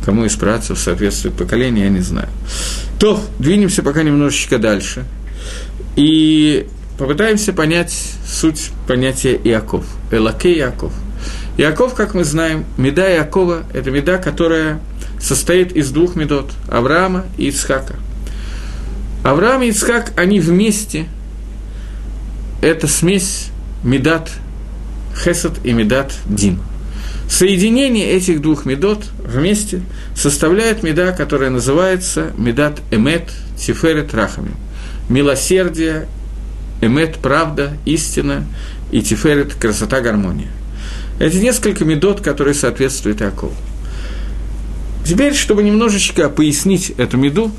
[0.04, 2.28] Кому из працев соответствует поколение, я не знаю.
[2.98, 5.04] То, двинемся пока немножечко дальше.
[5.96, 6.66] И
[6.98, 7.94] попытаемся понять
[8.26, 9.86] суть понятия Иаков.
[10.10, 10.92] Элаке Иаков.
[11.56, 14.80] Иаков, как мы знаем, меда Иакова– это меда, которая
[15.20, 17.96] состоит из двух медот– Авраама и Ицхака.
[19.22, 21.06] Авраам и Ицхак, они вместе–
[22.62, 23.50] это смесь
[23.82, 24.30] медат
[25.22, 26.58] Хесед и медат Дин–
[27.28, 29.80] Соединение этих двух медот вместе
[30.14, 34.52] составляет меда, которая называется медат эмет тиферет рахами.
[35.08, 36.06] Милосердие,
[36.80, 38.44] эмет– правда, истина,
[38.92, 40.48] и тиферет– красота, гармония.
[41.18, 43.54] Эти несколько медот, которые соответствуют Иакову.
[45.04, 47.50] Теперь, чтобы немножечко пояснить эту меду,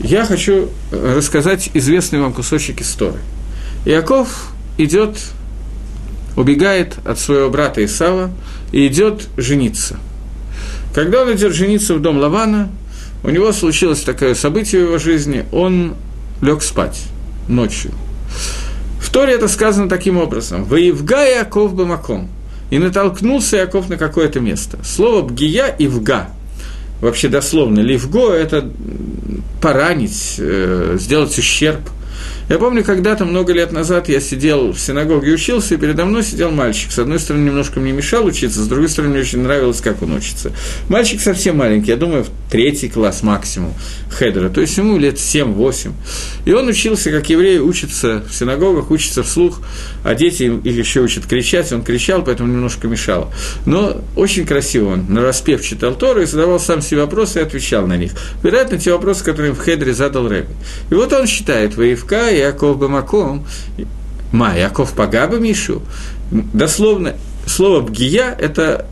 [0.00, 3.20] я хочу рассказать известный вам кусочек истории.
[3.84, 5.18] Иаков идет,
[6.36, 8.30] убегает от своего брата Исава,
[8.70, 9.98] и идет жениться.
[10.94, 12.70] Когда он идет жениться в дом Лавана,
[13.22, 15.94] у него случилось такое событие в его жизни, он
[16.40, 17.02] лег спать
[17.48, 17.92] ночью.
[19.00, 20.64] В Торе это сказано таким образом.
[20.64, 22.28] «Воевга Яков Бамаком».
[22.72, 24.78] И натолкнулся Яков на какое-то место.
[24.82, 26.30] Слово «бгия» и «вга»
[27.02, 28.66] вообще дословно, ливго– это
[29.60, 31.80] поранить, э, сделать ущерб–
[32.52, 36.22] я помню, когда-то, много лет назад, я сидел в синагоге и учился, и передо мной
[36.22, 36.92] сидел мальчик.
[36.92, 40.12] С одной стороны, немножко мне мешал учиться, с другой стороны, мне очень нравилось, как он
[40.12, 40.52] учится.
[40.90, 43.72] Мальчик совсем маленький, я думаю, в третий класс максимум
[44.10, 45.92] хедера, то есть ему лет 7-8.
[46.44, 49.62] И он учился, как евреи учатся в синагогах, учатся вслух,
[50.04, 53.32] а дети их еще учат кричать, он кричал, поэтому немножко мешал.
[53.64, 57.86] Но очень красиво он на распев читал Тору и задавал сам себе вопросы и отвечал
[57.86, 58.12] на них.
[58.42, 60.50] Вероятно, те вопросы, которые в хедере задал Рэбби.
[60.90, 63.46] И вот он считает, Ваевка, Яков Бамаком,
[64.32, 65.82] Ма, Яков Пагаба Мишу,
[66.30, 67.14] дословно,
[67.46, 68.86] слово «бгия»– это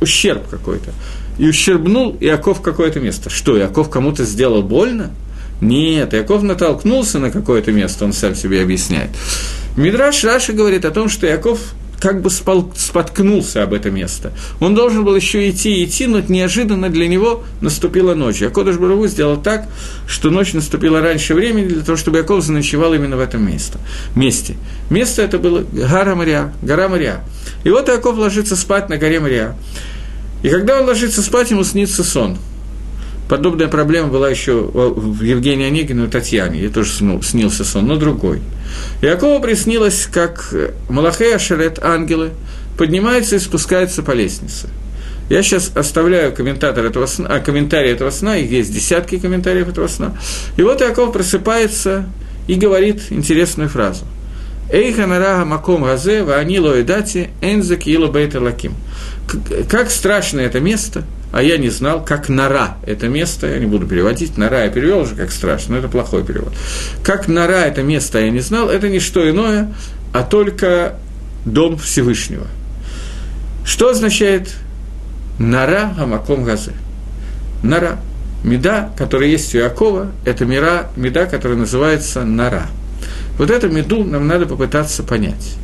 [0.00, 0.92] ущерб какой-то.
[1.38, 3.30] И ущербнул Иаков какое-то место.
[3.30, 5.10] Что, Иаков кому-то сделал больно?
[5.60, 9.10] Нет, Иаков натолкнулся на какое-то место, он сам себе объясняет.
[9.76, 14.32] Мидраш Раши говорит о том, что Яков как бы споткнулся об это место.
[14.58, 18.40] Он должен был еще идти и идти, но неожиданно для него наступила ночь.
[18.40, 19.68] Якодыш Барагу сделал так,
[20.08, 23.78] что ночь наступила раньше времени, для того, чтобы Яков заночевал именно в этом месте.
[24.14, 24.56] месте.
[24.88, 27.22] Место это было гора Мария, гора Мария.
[27.64, 29.56] И вот Яков ложится спать на горе Мария.
[30.42, 32.38] И когда он ложится спать, ему снится сон–
[33.30, 36.90] Подобная проблема была еще в Евгении Онегину и Татьяне, ей тоже
[37.22, 38.42] снился сон, но другой.
[39.02, 40.52] Якову приснилось, как
[40.88, 42.30] Малахея Шарет, ангелы,
[42.76, 44.68] поднимаются и спускаются по лестнице.
[45.28, 49.86] Я сейчас оставляю комментатор этого сна, а, комментарий этого сна, их есть десятки комментариев этого
[49.86, 50.16] сна.
[50.56, 52.06] И вот Яков просыпается
[52.48, 54.06] и говорит интересную фразу.
[54.72, 58.74] Эйха нарага маком газе ваанило и дати киила бейта лаким.
[59.68, 63.86] Как страшно это место– а я не знал, как нора это место, я не буду
[63.86, 66.52] переводить, нора я перевел уже как страшно, но это плохой перевод.
[67.02, 69.72] Как нора это место я не знал, это не что иное,
[70.12, 70.96] а только
[71.44, 72.46] дом Всевышнего.
[73.64, 74.50] Что означает
[75.38, 76.72] нора гамаком газы?
[77.62, 77.98] Нора.
[78.42, 82.66] Меда, которая есть у Якова, это мира, меда, которая называется нора.
[83.36, 85.56] Вот эту меду нам надо попытаться понять.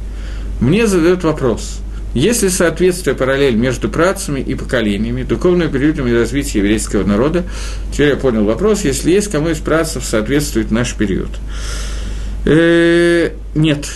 [0.60, 1.80] Мне задают вопрос–
[2.16, 7.44] есть ли соответствие, параллель между працами и поколениями, духовным периодом и развитием еврейского народа?
[7.92, 8.84] Теперь я понял вопрос.
[8.84, 11.28] Если есть, кому из працев соответствует наш период?
[12.46, 13.86] Э, нет.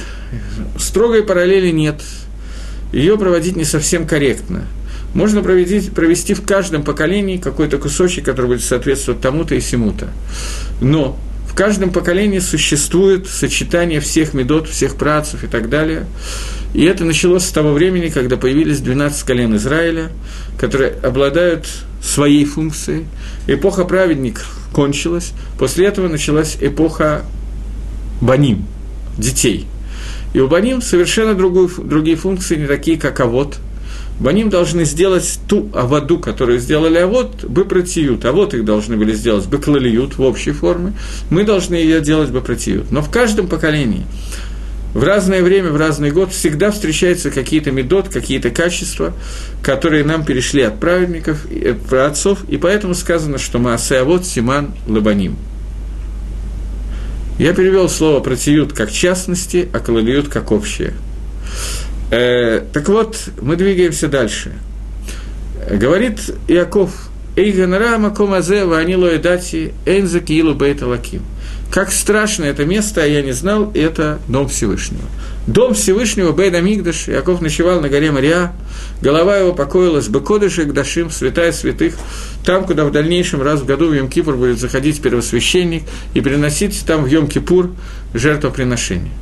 [0.78, 2.02] Строгой параллели нет.
[2.92, 4.66] Ее проводить не совсем корректно.
[5.14, 10.10] Можно провести, провести в каждом поколении какой-то кусочек, который будет соответствовать тому-то и всему-то.
[10.82, 11.18] Но
[11.50, 16.06] в каждом поколении существует сочетание всех медот, всех працев и так далее–
[16.72, 20.10] и это началось с того времени, когда появились 12 колен Израиля,
[20.56, 21.66] которые обладают
[22.02, 23.06] своей функцией.
[23.46, 27.24] Эпоха праведников кончилась, после этого началась эпоха
[28.20, 28.66] баним,
[29.18, 29.66] детей.
[30.32, 33.58] И у баним совершенно другую, другие функции, не такие, как авод.
[34.20, 37.42] Баним должны сделать ту аводу, которую сделали авод.
[37.42, 40.92] А вот их должны были сделать бы клалиют в общей форме.
[41.30, 42.92] Мы должны ее делать бы протиют.
[42.92, 44.04] Но в каждом поколении
[44.92, 49.14] в разное время, в разный год всегда встречаются какие-то медот, какие-то качества,
[49.62, 55.36] которые нам перешли от праведников, от отцов, и поэтому сказано, что Маасеавод Симан Лабаним.
[57.38, 60.92] Я перевел слово протиют как частности, а калалиют как общее.
[62.10, 64.52] Э, так вот, мы двигаемся дальше.
[65.70, 66.90] Говорит Иаков,
[67.36, 71.22] Эйганара Макомазе Ванило Эдати Эйнза Киилу Бейта Лаким–
[71.70, 75.04] как страшно это место, а я не знал, это Дом Всевышнего.
[75.46, 78.52] Дом Всевышнего, Бейн Амигдаш, Яков ночевал на горе Мария,
[79.00, 81.94] голова его покоилась Бекодыш и Гдашим, святая святых,
[82.44, 87.04] там, куда в дальнейшем раз в году в Йом-Кипур будет заходить первосвященник и приносить там
[87.04, 87.70] в Йом-Кипур
[88.14, 89.12] жертвоприношение.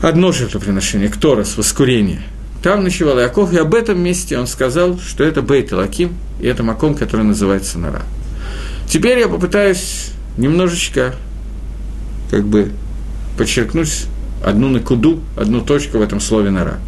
[0.00, 2.22] Одно жертвоприношение, Кторос, воскурение.
[2.62, 6.62] Там ночевал Яков, и об этом месте он сказал, что это Бейт Лаким, и это
[6.62, 8.02] Маком, который называется Нара.
[8.88, 11.14] Теперь я попытаюсь немножечко
[12.30, 12.70] как бы
[13.36, 14.06] подчеркнуть
[14.44, 16.78] одну накуду, одну точку в этом слове «нара».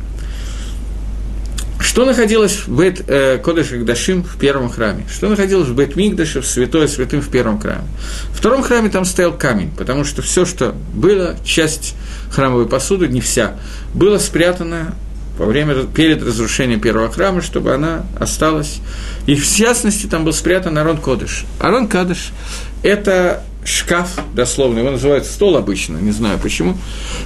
[1.81, 5.07] Что находилось в Бет э, Кодыш Дашим в первом храме?
[5.11, 7.85] Что находилось в Бет Мигдаше, в Святое Святым в первом храме?
[8.33, 11.95] В втором храме там стоял камень, потому что все, что было, часть
[12.31, 13.57] храмовой посуды, не вся,
[13.95, 14.95] было спрятано
[15.39, 18.81] во время, перед разрушением первого храма, чтобы она осталась.
[19.27, 21.47] И в частности там был спрятан Арон Кодыш.
[21.59, 22.33] Арон Кадыш–
[22.83, 26.77] это шкаф, дословно, его называют стол обычно, не знаю почему.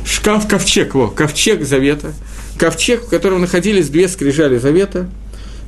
[0.05, 2.13] Шкаф-ковчег, во, ковчег завета.
[2.59, 5.09] Ковчег, в котором находились две скрижали завета,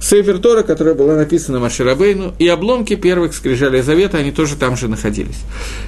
[0.00, 4.88] Сейфер Тора, которая была написана Маширабейну, и обломки первых скрижалей завета, они тоже там же
[4.88, 5.38] находились.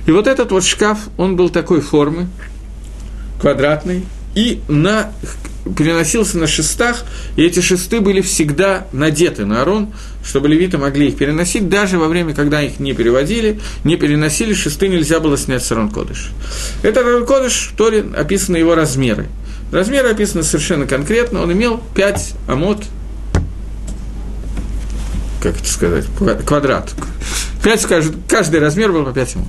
[0.06, 2.28] И вот этот вот шкаф, он был такой формы,
[3.40, 5.12] квадратный, и на
[5.76, 7.04] переносился на шестах,
[7.36, 9.92] и эти шесты были всегда надеты на Арон,
[10.24, 14.88] чтобы левиты могли их переносить, даже во время, когда их не переводили, не переносили, шесты
[14.88, 16.30] нельзя было снять с Арон Кодыш.
[16.82, 19.26] Это Арон Кодыш, в Торе описаны его размеры.
[19.70, 22.84] Размеры описаны совершенно конкретно, он имел 5 амот,
[25.42, 26.06] как это сказать,
[26.46, 26.94] квадрат.
[27.62, 27.86] 5,
[28.28, 29.48] каждый, размер был по 5 амот.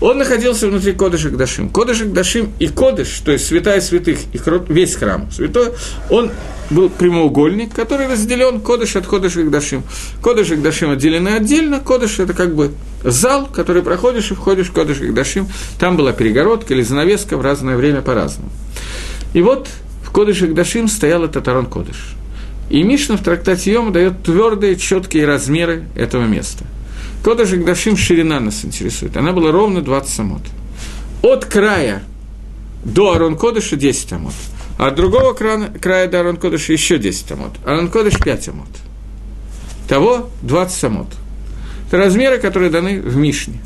[0.00, 1.70] Он находился внутри Кодыша Дашим.
[1.70, 5.72] Кодыша Дашим и Кодыш, то есть святая святых, и весь храм святой,
[6.10, 6.30] он
[6.70, 9.84] был прямоугольник, который разделен Кодыш от Кодыша Дашим.
[10.20, 12.72] Кодыш Дашим отделены отдельно, Кодыш– это как бы
[13.04, 15.48] зал, который проходишь и входишь в Кодыш Дашим.
[15.78, 18.50] Там была перегородка или занавеска в разное время по-разному.
[19.34, 19.68] И вот
[20.02, 22.14] в Кодыш Дашим стоял этот Арон Кодыш.
[22.70, 26.64] И Мишна в трактате Йома дает твердые, четкие размеры этого места–
[27.24, 29.16] Кода Гдашим ширина нас интересует.
[29.16, 30.42] Она была ровно 20 самот.
[31.22, 32.02] От края
[32.84, 34.34] до Арон Кодыша 10 амот.
[34.78, 37.52] А от другого края, края до Арон Кодыша еще 10 амот.
[37.64, 38.68] Арон Кодыш 5 амот.
[39.88, 41.06] Того 20 амот.
[41.88, 43.58] Это размеры, которые даны в Мишне.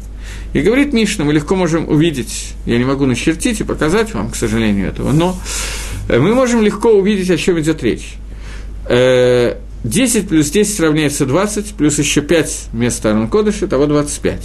[0.53, 4.37] И говорит Мишна, мы легко можем увидеть, я не могу начертить и показать вам, к
[4.37, 5.37] сожалению, этого, но
[6.09, 8.15] мы можем легко увидеть, о чем идет речь.
[8.89, 14.43] 10 э, плюс 10 равняется 20, плюс еще 5 вместо Арон Кодыша, того 25.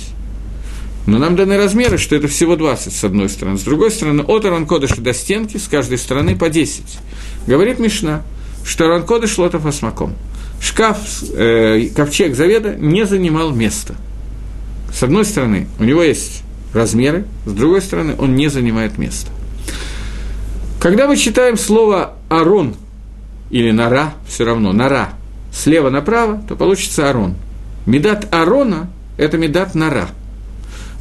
[1.06, 3.58] Но нам даны размеры, что это всего 20 с одной стороны.
[3.58, 6.84] С другой стороны, от Аранкодыша до стенки с каждой стороны по 10.
[7.48, 8.24] Говорит Мишна,
[8.66, 10.16] что Аранкодыш лотов осмаком.
[10.62, 10.98] Шкаф,
[11.34, 13.96] э, ковчег Заведа не занимал места.
[14.94, 19.32] С одной стороны, у него есть размеры, с другой стороны, он не занимает места.
[20.80, 22.76] Когда мы читаем слово «арон»
[23.50, 25.10] или «нара», все равно «нара»,
[25.52, 27.36] слева направо, то получится «арон».
[27.86, 30.10] Медат Арона– это медат Нара–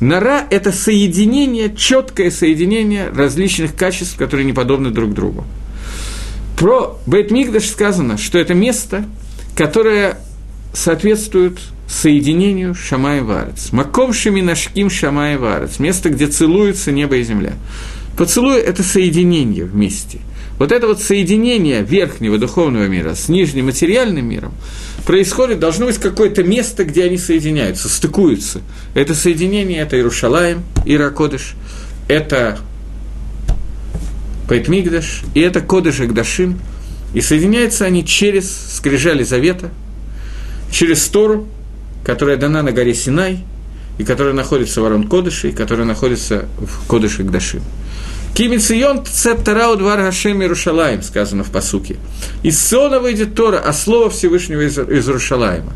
[0.03, 5.45] Нора– это соединение, четкое соединение различных качеств, которые не подобны друг другу.
[6.59, 9.05] Про Бейтмигдаш сказано, что это место,
[9.57, 10.19] которое
[10.73, 11.59] соответствует
[11.89, 13.73] соединению Шамай Варец.
[13.73, 15.79] Маком Шеминашким Шамай Варец.
[15.79, 17.55] Место, где целуются небо и земля.
[18.17, 20.19] Поцелуй– это соединение вместе.
[20.59, 24.53] Вот это вот соединение верхнего духовного мира с нижним материальным миром–
[25.05, 28.61] происходит, должно быть какое-то место, где они соединяются, стыкуются.
[28.95, 31.55] Это соединение, это Иерушалаем, Иракодыш,
[32.09, 32.59] это
[34.49, 36.59] Пейтмигдаш, и это Кодыш Агдашим,
[37.15, 39.71] и соединяются они через скрижали завета,
[40.73, 41.47] через Тору,
[42.05, 43.45] которая дана на горе Синай,
[43.99, 47.63] и которая находится в Арон Кодыше, и которая находится в Кодыше Гдашим.
[48.35, 51.97] Кимицион цет Тарау двар Гашем Иерушалаем, сказано в посуке.
[52.43, 55.75] Из Сиона выйдет Тора, а слово Всевышнего из, Иерушалаема.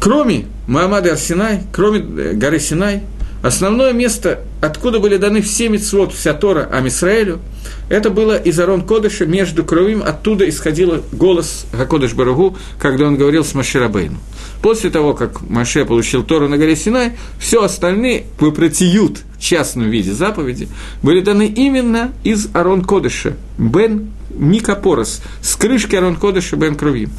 [0.00, 3.02] Кроме Маамада Арсинай, кроме э, горы Синай,
[3.42, 7.40] основное место, откуда были даны все мецвод, вся Тора Амисраэлю,
[7.88, 13.44] это было из Арон Кодыша, между Кровим, оттуда исходил голос Гакодыш Барагу, когда он говорил
[13.44, 14.18] с Маширабейну.
[14.62, 20.12] После того, как Маше получил Тору на горе Синай, все остальные выпротиют в частном виде
[20.12, 20.68] заповеди
[21.02, 27.10] были даны именно из Арон Кодыша, Бен Никопорос, с крышки Арон Кодыша Бен Крувим.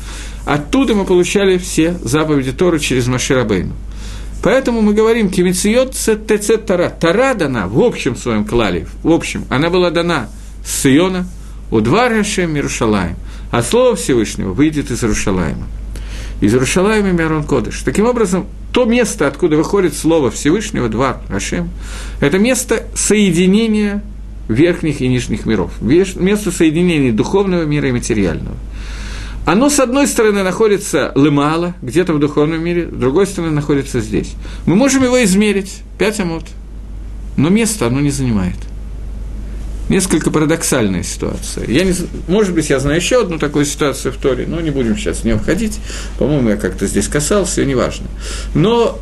[0.45, 3.73] Оттуда мы получали все заповеди Торы через Маширабейну.
[4.41, 6.89] Поэтому мы говорим, кимициот ТЦ Тара.
[6.89, 10.29] Тара дана в общем своем клале, в общем, она была дана
[10.65, 11.27] с Сиона,
[11.71, 13.15] у два Рашем Иерушалаем,
[13.51, 15.67] а Слово Всевышнего выйдет из Иерушалаема
[16.41, 17.81] из Иерушалаема Мирон Кодыш.
[17.83, 21.69] Таким образом, то место, откуда выходит слово Всевышнего, два Ашем,
[22.21, 24.03] это место соединения
[24.47, 28.55] верхних и нижних миров, место соединения духовного мира и материального.
[29.49, 34.33] Оно, с одной стороны, находится лымало, где-то в духовном мире, с другой стороны, находится здесь.
[34.67, 36.43] Мы можем его измерить, 5 амот,
[37.35, 38.57] но место оно не занимает
[39.89, 41.67] несколько парадоксальная ситуация.
[41.67, 41.95] Я не,
[42.27, 45.23] может быть, я знаю еще одну такую ситуацию в Торе, но не будем сейчас в
[45.23, 45.79] нее входить.
[46.19, 48.05] По-моему, я как-то здесь касался, неважно.
[48.53, 48.99] Но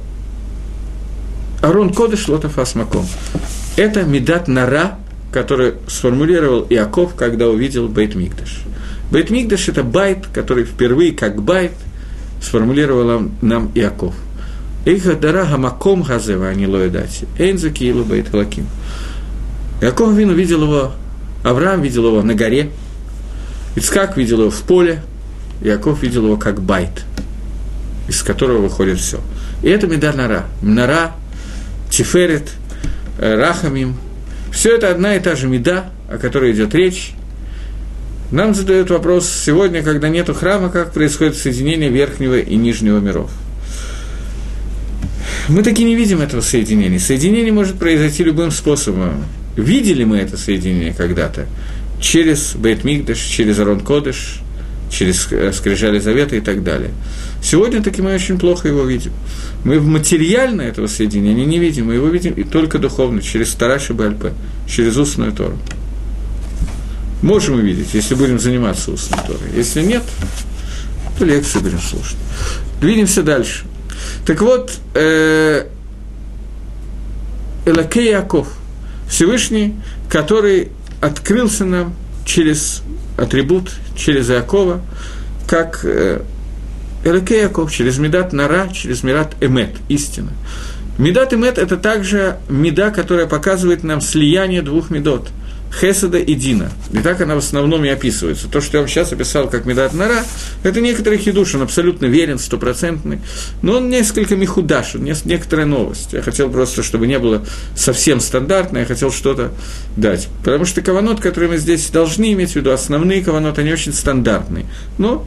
[1.61, 3.05] ארון קודש לא תופס מקום.
[3.75, 4.97] Это מידת נורא,
[5.33, 8.61] который сформулировал Иаков, когда увидел בית מקדש.
[9.11, 11.71] בית מקדש – это בית, который впервые как בית
[12.41, 14.15] сформулировал нам Иаков.
[14.85, 17.27] איך נורא המקום הזה ואני לא ידעתי.
[17.37, 18.67] אין זה כי אם בית אלקים.
[19.81, 20.93] Яков אבינו увидел его,
[21.43, 22.71] Авраам видел его на горе,
[23.75, 25.01] Ицкак видел его в поле,
[25.61, 27.03] Яков видел его как байт,
[28.07, 29.19] из которого выходит все.
[29.61, 30.45] И это Медар Нара.
[30.61, 31.11] Нара,
[31.89, 32.49] Тиферет,
[33.17, 33.97] э, Рахамим.
[34.51, 37.13] Все это одна и та же меда, о которой идет речь.
[38.31, 43.31] Нам задают вопрос сегодня, когда нету храма, как происходит соединение верхнего и нижнего миров.
[45.47, 46.99] Мы таки не видим этого соединения.
[46.99, 49.23] Соединение может произойти любым способом.
[49.55, 51.47] Видели мы это соединение когда-то
[52.01, 54.41] через Бейт Мигдаш, через Арон Кодыш,
[54.91, 56.91] через э, Скрижали Завета и так далее.
[57.41, 59.13] Сегодня таки мы очень плохо его видим.
[59.63, 63.93] Мы в материально этого соединения не видим, мы его видим и только духовно, через Тараши
[63.93, 64.33] Бальпе,
[64.67, 65.57] через устную Тору.
[67.21, 69.51] Можем увидеть, если будем заниматься устной Торой.
[69.55, 70.03] Если нет,
[71.17, 72.17] то лекции будем слушать.
[72.79, 73.65] Двинемся дальше.
[74.25, 75.65] Так вот, э,
[77.65, 78.47] Элакей Яков–
[79.09, 79.75] Всевышний,
[80.09, 80.69] который
[81.01, 81.95] открылся нам
[82.25, 82.83] через
[83.17, 84.81] атрибут, через Иакова,
[85.47, 86.21] как э,
[87.03, 90.31] Элакей Яков, через Медат Нара, через Мират Эмет, истина.
[90.97, 95.29] Медат Эмет– это также меда, которая показывает нам слияние двух медот.
[95.71, 96.71] Хеседа и Дина.
[96.91, 98.47] И так она в основном и описывается.
[98.47, 100.23] То, что я вам сейчас описал как Медат Нара,
[100.63, 103.19] это некоторый хидуш, он абсолютно верен, стопроцентный,
[103.61, 106.13] но он несколько михудаш, некоторая новость.
[106.13, 107.45] Я хотел просто, чтобы не было
[107.75, 109.51] совсем стандартно, я хотел что-то
[109.95, 110.27] дать.
[110.43, 114.65] Потому что каванот, которые мы здесь должны иметь в виду, основные каванот, они очень стандартные.
[114.97, 115.25] Но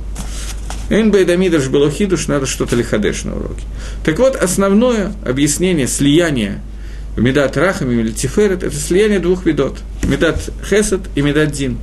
[0.91, 3.63] Энбейдамидаш было хидуш, надо что-то лихадеш на уроке.
[4.05, 6.61] Так вот, основное объяснение слияния
[7.17, 9.79] Медат Рахам или Тиферет– это слияние двух видот.
[10.05, 10.39] Медат
[10.69, 11.79] Хесед и Медат Дин.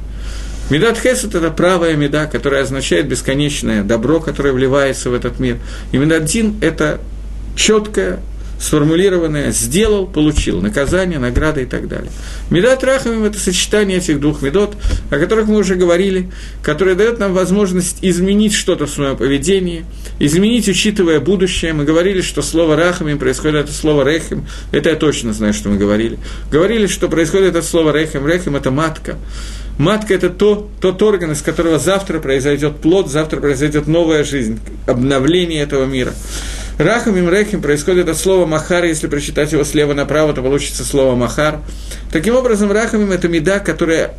[0.69, 5.57] Медат Хесед– это правая меда, которая означает бесконечное добро, которое вливается в этот мир.
[5.91, 6.99] И Медат Дин– это
[7.55, 8.19] четкое
[8.60, 12.12] сформулированное «сделал, получил», наказание, награда и так далее.
[12.49, 14.76] Медат Рахамим– это сочетание этих двух медот,
[15.10, 16.30] о которых мы уже говорили,
[16.64, 19.86] которое дает нам возможность изменить что-то в своем поведении,
[20.20, 21.74] изменить, учитывая будущее.
[21.74, 25.78] Мы говорили, что слово «рахамим» происходит от слова «рехим», это я точно знаю, что мы
[25.78, 26.18] говорили.
[26.51, 29.18] Говорили, что происходит от слова «рехим», «рехим»– это матка.
[29.78, 35.62] Матка– это то, тот орган, из которого завтра произойдет плод, завтра произойдет новая жизнь, обновление
[35.62, 36.14] этого мира.
[36.78, 41.15] Рахам и Рехим происходит от слова Махар, если прочитать его слева направо, то получится слово
[41.15, 41.59] Махар.
[42.11, 44.13] Таким образом, Рахамим– это меда, которая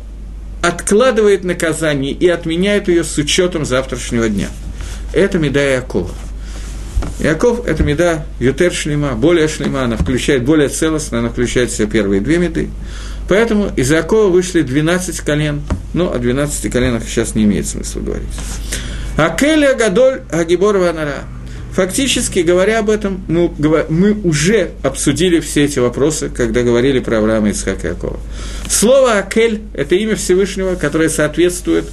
[0.61, 4.49] откладывает наказание и отменяет ее с учетом завтрашнего дня.
[5.13, 6.11] Это меда Якова.
[7.21, 11.87] Яков– это меда Ютер Шлема, более Шлема, она включает более целостно, она включает в себя
[11.87, 12.69] первые две меды.
[13.29, 15.61] Поэтому из Якова вышли 12 колен,
[15.93, 18.27] но о 12 коленах сейчас не имеет смысла говорить.
[19.15, 21.23] Акеля Гадоль Агибор Ванара–
[21.79, 27.51] Фактически, говоря об этом, мы, мы уже обсудили все эти вопросы, когда говорили про Авраама
[27.51, 28.19] Ицхака Якова.
[28.69, 31.85] Слово «Акель»– это имя Всевышнего, которое соответствует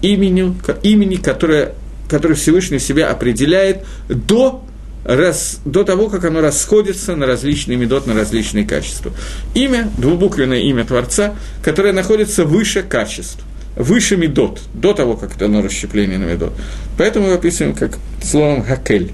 [0.00, 1.74] имени, имени которое,
[2.08, 4.64] которое Всевышний себя определяет до
[5.04, 9.12] раз, до того, как оно расходится на различные медот, на различные качества.
[9.54, 13.40] Имя, двубуквенное имя Творца, которое находится выше качеств,
[13.76, 16.54] выше медот, до того, как это оно расщепление на медот.
[16.96, 19.12] Поэтому мы описываем как словом «хакель».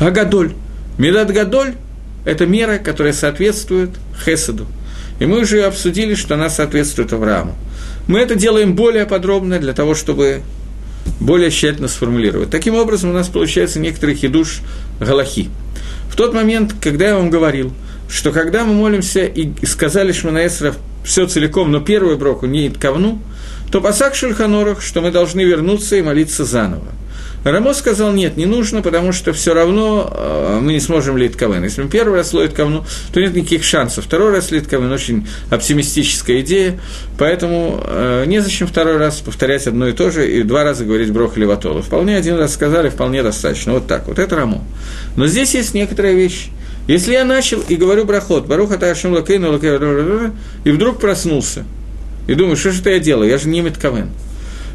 [0.00, 0.52] Агадоль.
[0.98, 1.74] Медат Гадоль–
[2.24, 3.90] это мера, которая соответствует
[4.24, 4.66] Хеседу.
[5.18, 7.54] И мы уже обсудили, что она соответствует Аврааму.
[8.06, 10.42] Мы это делаем более подробно для того, чтобы
[11.20, 12.50] более тщательно сформулировать.
[12.50, 14.60] Таким образом, у нас получается некоторый хидуш
[15.00, 15.48] галахи.
[16.10, 17.72] В тот момент, когда я вам говорил,
[18.08, 20.74] что когда мы молимся и сказали Шманаэсра
[21.04, 23.20] все целиком, но первую броку не ковну,
[23.70, 26.88] то пасак Шульханорах, что мы должны вернуться и молиться заново.
[27.44, 31.64] Рамо сказал, нет, не нужно, потому что все равно э, мы не сможем лить кавен.
[31.64, 34.04] Если мы первый раз ловит кавну, то нет никаких шансов.
[34.04, 36.78] Второй раз лить кавен– очень оптимистическая идея,
[37.18, 41.36] поэтому э, незачем второй раз повторять одно и то же и два раза говорить брох
[41.36, 41.82] или ватола.
[41.82, 43.72] Вполне один раз сказали, вполне достаточно.
[43.72, 44.20] Вот так вот.
[44.20, 44.62] Это Рамо.
[45.16, 46.48] Но здесь есть некоторая вещь.
[46.86, 50.32] Если я начал и говорю брахот, баруха ташим лакейну лакейну,
[50.64, 51.64] и вдруг проснулся,
[52.26, 54.10] и думаю, что же это я делаю, я же не меткавен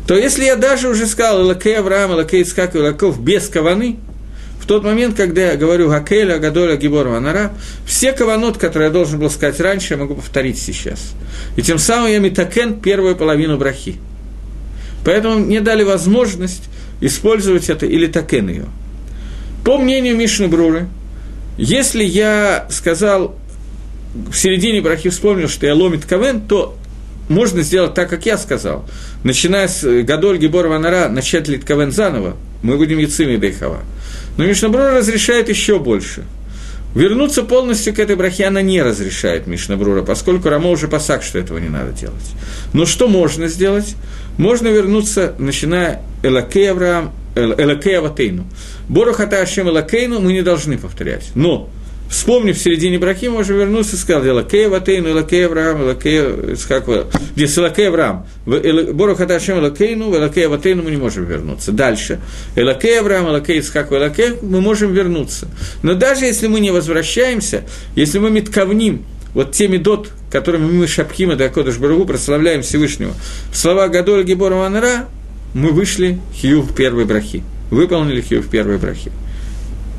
[0.07, 3.97] то если я даже уже сказал Элакей Авраам, Элакей Ицкак и Элаков без каваны,
[4.61, 7.53] в тот момент, когда я говорю Гакеля, Гадоля, Гибор, Ванара,
[7.85, 11.13] все каванот, которые я должен был сказать раньше, я могу повторить сейчас.
[11.55, 13.95] И тем самым я метакен первую половину брахи.
[15.05, 16.63] Поэтому мне дали возможность
[16.99, 18.65] использовать это или такен ее.
[19.63, 20.87] По мнению Мишны Бруры,
[21.57, 23.35] если я сказал
[24.13, 26.77] в середине брахи вспомнил, что я ломит кавен, то
[27.29, 28.85] можно сделать так, как я сказал.
[29.23, 33.81] Начиная с Гадоль Гибор Ванара, начать Литковен заново, мы будем Яцими Дейхава.
[34.37, 36.23] Но Мишнабрур разрешает еще больше.
[36.95, 41.57] Вернуться полностью к этой брахе она не разрешает Мишнабрура, поскольку Рамо уже посак, что этого
[41.57, 42.31] не надо делать.
[42.73, 43.95] Но что можно сделать?
[44.37, 48.45] Можно вернуться, начиная Элакей Авраам, Элакей Аватейну.
[48.87, 51.31] Борохата Ашем Элакейну мы не должны повторять.
[51.35, 51.69] Но
[52.09, 56.21] Вспомнив в середине брахи, можем вернуться и сказать, Лакей Ватейну, Лакей Авраам, Лакей
[56.53, 56.85] Исхак,
[57.35, 61.71] здесь Лакей Авраам, Бору Хаташем Лакейну, Лакей Ватейну мы не можем вернуться.
[61.71, 62.19] Дальше,
[62.55, 65.47] Лакей Авраам, Лакей Исхак, Лакей, мы можем вернуться.
[65.83, 67.63] Но даже если мы не возвращаемся,
[67.95, 69.03] если мы метковним
[69.33, 73.13] вот те медот, которыми мы шапхима да Кодыш Барагу прославляем Всевышнего,
[73.51, 75.09] в слова Гадоля Гибора Ванара,
[75.53, 79.11] мы вышли хью в первой брахи, выполнили хью в первой брахи.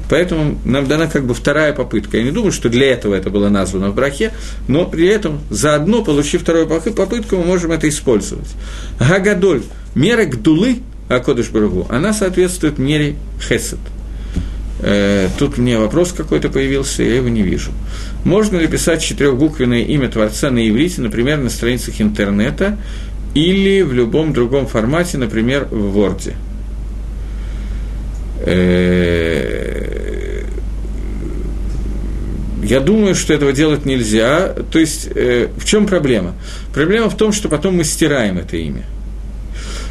[0.09, 2.17] Поэтому нам дана как бы вторая попытка.
[2.17, 4.33] Я не думаю, что для этого это было названо в брахе,
[4.67, 8.49] но при этом заодно, получив вторую попытку, мы можем это использовать.
[8.99, 9.63] Гагадоль,
[9.95, 10.79] мера гдулы,
[11.09, 13.79] Акодыш Барагу, она соответствует мере хесед.
[14.81, 17.73] Э, тут мне вопрос какой-то появился, я его не вижу.
[18.25, 22.79] Можно ли писать четырехбуквенное имя Творца на иврите, например, на страницах интернета
[23.35, 26.35] или в любом другом формате, например, в Word?
[28.41, 29.79] Э,
[32.63, 34.55] я думаю, что этого делать нельзя.
[34.71, 36.35] То есть, э, в чем проблема?
[36.75, 38.85] Проблема в том, что потом мы стираем это имя.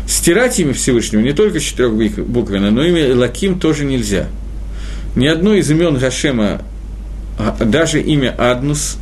[0.07, 4.27] Стирать имя Всевышнего не только четырехбуквенно, но имя Лаким тоже нельзя.
[5.15, 6.61] Ни одно из имен Гашема,
[7.39, 8.97] а, даже имя Аднус,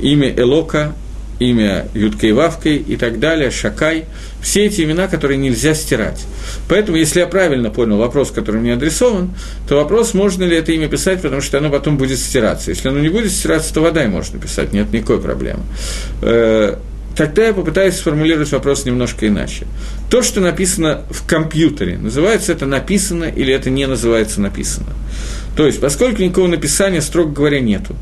[0.00, 0.94] имя Элока,
[1.38, 4.06] имя Юткой Вавкой и так далее, Шакай,
[4.42, 6.24] все эти имена, которые нельзя стирать.
[6.68, 9.30] Поэтому, если я правильно понял вопрос, который мне адресован,
[9.68, 12.70] то вопрос, можно ли это имя писать, потому что оно потом будет стираться.
[12.70, 15.62] Если оно не будет стираться, то вода можно писать, нет никакой проблемы.
[16.22, 16.76] Э,
[17.16, 19.66] тогда я попытаюсь сформулировать вопрос немножко иначе.
[20.10, 24.90] То, что написано в компьютере, называется это написано или это не называется написано?
[25.56, 27.94] То есть, поскольку никакого написания, строго говоря, нету,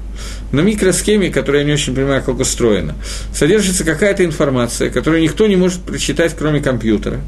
[0.52, 2.94] на микросхеме, которая я не очень понимаю, как устроена,
[3.34, 7.20] содержится какая-то информация, которую никто не может прочитать, кроме компьютера.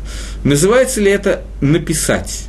[0.45, 2.45] Называется ли это «написать»?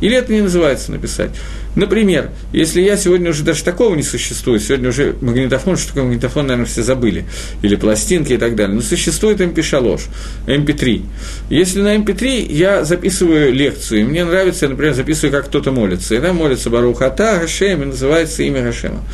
[0.00, 1.30] Или это не называется «написать»?
[1.78, 6.48] Например, если я сегодня уже даже такого не существует, сегодня уже магнитофон, что такое магнитофон,
[6.48, 7.24] наверное, все забыли,
[7.62, 10.00] или пластинки и так далее, но существует MP3,
[10.46, 11.02] MP3.
[11.50, 16.16] Если на MP3 я записываю лекцию, и мне нравится, я, например, записываю, как кто-то молится,
[16.16, 19.04] и там молится Барухата, Гашем, и называется имя Гашема,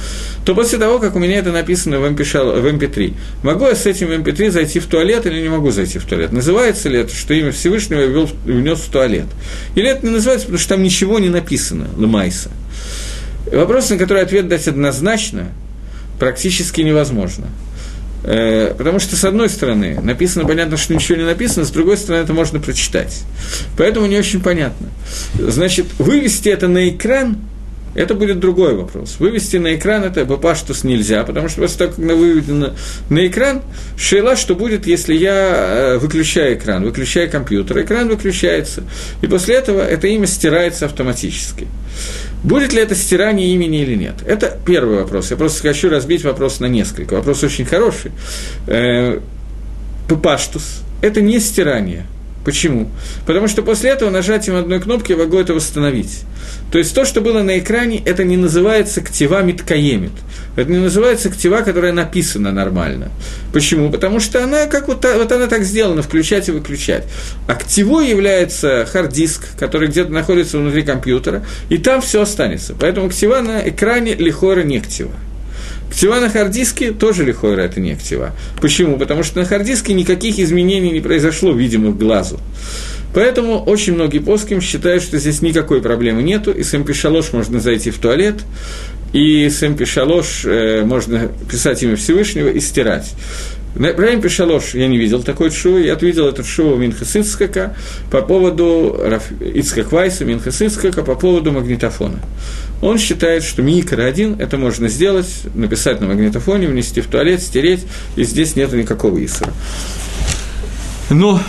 [0.46, 3.12] то после того, как у меня это написано в MP3,
[3.42, 6.32] могу я с этим MP3 зайти в туалет или не могу зайти в туалет?
[6.32, 9.26] Называется ли это, что имя Всевышнего я ввел, внес в туалет?
[9.74, 12.53] Или это не называется, потому что там ничего не написано, Ламайса?
[13.53, 15.49] Вопрос, на который ответ дать однозначно,
[16.18, 17.47] практически невозможно.
[18.24, 22.22] Э, потому что, с одной стороны, написано, понятно, что ничего не написано, с другой стороны,
[22.22, 23.22] это можно прочитать.
[23.76, 24.88] Поэтому не очень понятно.
[25.38, 27.36] Значит, вывести это на экран–
[27.95, 29.16] это будет другой вопрос.
[29.18, 32.74] Вывести на экран это бапаштус нельзя, потому что после того, как она выведена
[33.09, 33.62] на экран,
[33.97, 38.82] шейла, что будет, если я э, выключаю экран, выключаю компьютер, экран выключается,
[39.22, 41.68] и после этого это имя стирается автоматически.
[42.45, 44.16] Будет ли это стирание имени или нет?
[44.26, 45.30] Это первый вопрос.
[45.30, 47.14] Я просто хочу разбить вопрос на несколько.
[47.14, 48.12] Вопрос очень хороший.
[48.66, 49.18] Э,
[50.09, 52.05] Папаштус– это не стирание.
[52.45, 52.90] Почему?
[53.26, 56.22] Потому что после этого нажатием одной кнопки я могу это восстановить.
[56.70, 60.12] То есть то, что было на экране, это не называется ктива миткаемит.
[60.57, 63.11] Это не называется ктива, которая написана нормально.
[63.53, 63.90] Почему?
[63.90, 67.05] Потому что она как вот, вот она так сделана, включать и выключать.
[67.49, 72.74] А ктивой является hard disk, который где-то находится внутри компьютера, и там все останется.
[72.78, 75.12] Поэтому כתיבה на экране לכאורה не כתיבה.
[75.90, 78.32] כתיבה на hard disk е тоже לכאורה это не כתיבה.
[78.61, 78.99] Почему?
[78.99, 82.41] Потому что на hard disk е никаких изменений не произошло, видимо, глазу.
[83.14, 87.91] Поэтому очень многие פוסקים считают, что здесь никакой проблемы нету, и с mp можно зайти
[87.91, 88.43] в туалет,
[89.12, 89.87] и с mp
[90.47, 93.12] э, можно писать имя Всевышнего и стирать.
[93.75, 97.75] Про Пешалош я не видел такой шоу, я видел этот шоу Минха
[98.11, 98.97] по поводу
[99.41, 100.53] Ицкак Вайса, Минха
[101.03, 102.20] по поводу магнитофона.
[102.83, 107.85] Он считает, что микро один это можно сделать, написать на магнитофоне, внести в туалет, стереть,
[108.14, 109.53] и здесь нет никакого исра.
[111.11, 111.41] Но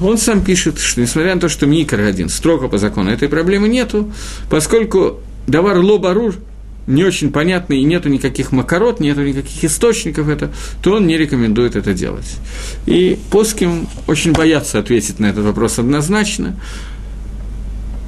[0.00, 3.68] он сам пишет, что несмотря на то, что микро один строго по закону этой проблемы
[3.68, 4.12] нету,
[4.48, 6.34] поскольку давар лобарур
[6.86, 10.50] не очень понятный и нету никаких макарот, нету никаких источников это,
[10.82, 12.36] то он не рекомендует это делать.
[12.86, 16.56] И Поским очень боятся ответить на этот вопрос однозначно.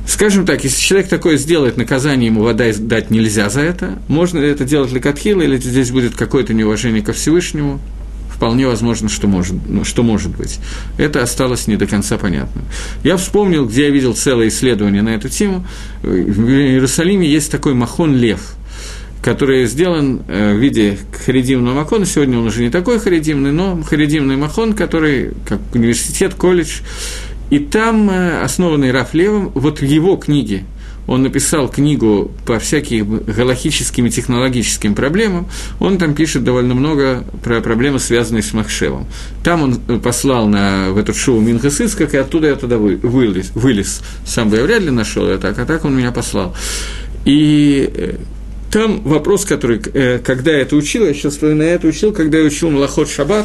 [0.06, 4.48] Скажем так, если человек такое сделает, наказание ему вода дать нельзя за это, можно ли
[4.48, 7.80] это делать лекатхила, или здесь будет какое-то неуважение ко Всевышнему,
[8.28, 10.58] вполне возможно, что может, ну, что может быть.
[10.98, 12.62] Это осталось не до конца понятно.
[13.04, 15.64] Я вспомнил, где я видел целое исследование на эту тему.
[16.02, 18.54] В Иерусалиме есть такой махон Лев–
[19.22, 22.04] который сделан э, в виде харидимного макона.
[22.04, 26.80] Сегодня он уже не такой харидимный, но харидимный махон, который как университет, колледж.
[27.48, 30.64] И там, э, основанный Раф Левом, вот в его книге,
[31.06, 35.48] он написал книгу по всяким галахическим и технологическим проблемам,
[35.78, 39.06] он там пишет довольно много про проблемы, связанные с Махшевом.
[39.44, 43.52] Там он э, послал на, в этот шоу Минхас как и оттуда я туда вылез,
[43.54, 44.02] вылез.
[44.26, 46.56] Сам бы я вряд ли нашел это, а так он меня послал.
[47.24, 48.18] И
[48.72, 52.44] там вопрос, который, э, когда я это учил, я сейчас на это учил, когда я
[52.44, 53.44] учил Малахот Шаббат,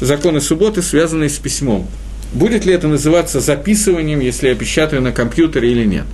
[0.00, 1.88] законы субботы, связанные с письмом.
[2.32, 6.04] Будет ли это называться записыванием, если я печатаю на компьютере или нет?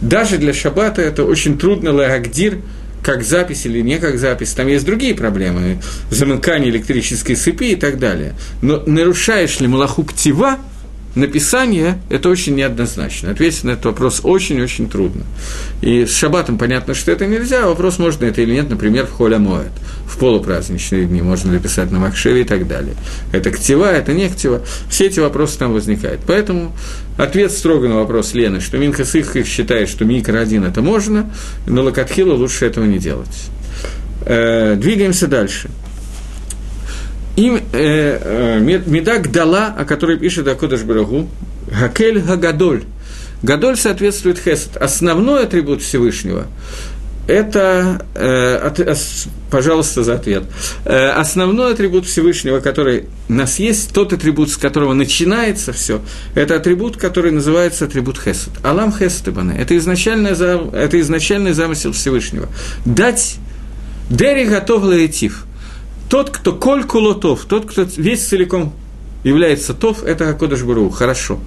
[0.00, 2.58] Даже для шаббата это очень трудно лагдир,
[3.02, 4.52] как запись или не как запись.
[4.52, 8.34] Там есть другие проблемы, замыкание электрической цепи и так далее.
[8.62, 10.58] Но нарушаешь ли малаху ктива–
[11.16, 13.30] написание– это очень неоднозначно.
[13.30, 15.24] Ответить на этот вопрос очень-очень трудно.
[15.80, 19.12] И с шаббатом понятно, что это нельзя, а вопрос, можно это или нет, например, в
[19.12, 19.72] холя моет,
[20.06, 22.94] в полупраздничные дни, можно ли писать на Махшеве и так далее.
[23.32, 24.62] Это ктива, это не ктива.
[24.88, 26.20] Все эти вопросы там возникают.
[26.26, 26.72] Поэтому
[27.18, 31.30] ответ строго на вопрос Лены, что Минхас их считает, что микро один это можно,
[31.66, 33.50] но Лакатхила лучше этого не делать.
[34.24, 35.70] Э, двигаемся дальше.
[37.36, 41.28] Им э, э, Медак дала, о которой пишет Акодыш Брагу,
[41.70, 42.84] Гакель Гагадоль.
[43.42, 44.76] Гадоль соответствует Хесед.
[44.76, 46.46] Основной атрибут Всевышнего
[47.26, 48.94] это, э, от, э,
[49.50, 50.44] пожалуйста, за ответ.
[50.84, 56.00] Э, основной атрибут Всевышнего, который у нас есть, тот атрибут, с которого начинается все,
[56.34, 58.52] это атрибут, который называется атрибут Хесед.
[58.62, 59.58] Алам Хесед Ибане.
[59.58, 62.48] Это изначальный, это изначальный замысел Всевышнего.
[62.84, 63.36] Дать
[64.08, 65.46] Дери готов лаэтив.
[66.08, 68.72] Тот, кто коль кулотов, тот, кто весь целиком
[69.24, 70.88] является тов, это Акодыш Бару.
[70.90, 71.40] Хорошо.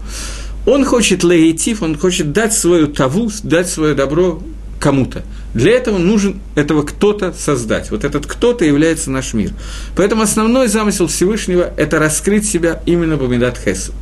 [0.66, 4.41] Он хочет лаэтив, он хочет дать свою таву, дать свое добро
[4.80, 5.24] кому-то.
[5.53, 7.89] Для этого нужен этого кто-то создать.
[7.91, 9.51] Вот этот кто-то является наш мир.
[9.95, 13.95] Поэтому основной замысел Всевышнего– это раскрыть себя именно в Амидат Хесед.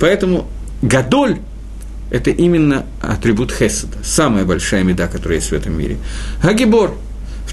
[0.00, 0.48] Поэтому
[0.82, 1.38] Гадоль–
[2.10, 5.98] это именно атрибут Хеседа, самая большая меда, которая есть в этом мире.
[6.42, 6.94] Гагибор–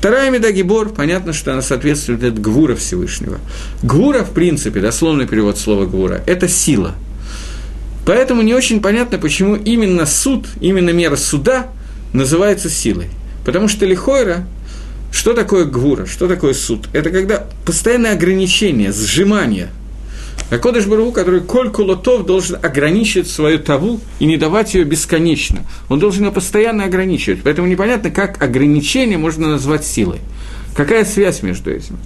[0.05, 3.39] Вторая меда Гибор, понятно, что она соответствует от Гвура Всевышнего.
[3.81, 6.93] Гвура, в принципе, дословный перевод слова Гвура, это сила.
[8.05, 11.69] Поэтому не очень понятно, почему именно суд, именно мера суда
[12.13, 13.07] называется силой.
[13.47, 14.45] Потому что Лихойра,
[15.11, 16.87] что такое гвура, что такое суд?
[16.93, 19.69] Это когда постоянное ограничение, сжимание.
[20.51, 25.61] А Кодыш Бару, который коль кулотов должен ограничивать свою таву и не давать ее бесконечно.
[25.89, 27.41] Он должен ее постоянно ограничивать.
[27.43, 30.19] Поэтому непонятно, как ограничение можно назвать силой.
[30.75, 31.97] Какая связь между этим?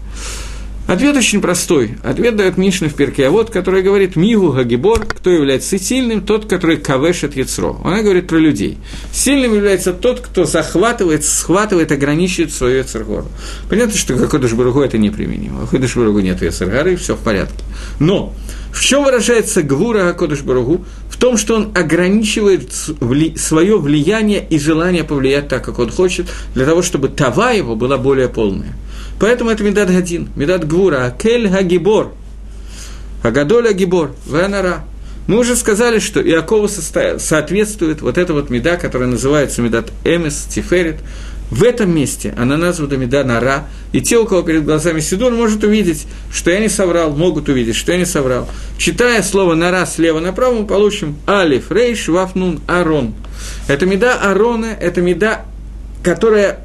[0.89, 1.97] Ответ очень простой.
[2.03, 6.47] Ответ дает Мишна в перке, а вот, который говорит «Мигу Гагибор», кто является сильным, тот,
[6.47, 7.79] который кавешет яцро.
[7.83, 8.79] Она говорит про людей.
[9.13, 13.27] Сильным является тот, кто захватывает, схватывает, ограничивает свою яцергору.
[13.69, 15.61] Понятно, что Гакодыш Баругу это неприменимо.
[15.61, 17.63] Гакодыш Баругу нет яцергоры, все в порядке.
[17.99, 18.33] Но
[18.73, 20.85] в чем выражается Гвура Гакодыш Баругу?
[21.07, 26.25] В том, что он ограничивает свое влияние и желание повлиять так, как он хочет,
[26.55, 28.73] для того, чтобы тава его была более полная.
[29.19, 32.13] Поэтому это Медат Гадин, Медат Гвура, Акель Хагибор,
[33.21, 34.85] Агадоль Агибор, Венара.
[35.27, 40.97] Мы уже сказали, что Иакову соответствует вот эта вот меда, которая называется медат Эмес, Тиферет.
[41.51, 45.63] В этом месте она названа меда Нара, и те, у кого перед глазами Сидур, может
[45.63, 48.47] увидеть, что я не соврал, могут увидеть, что я не соврал.
[48.77, 53.15] Читая слово Нара слева направо, мы получим Алиф, Рейш, Вафнун, Арон.
[53.67, 55.45] Это меда Арона, это меда,
[56.03, 56.59] которая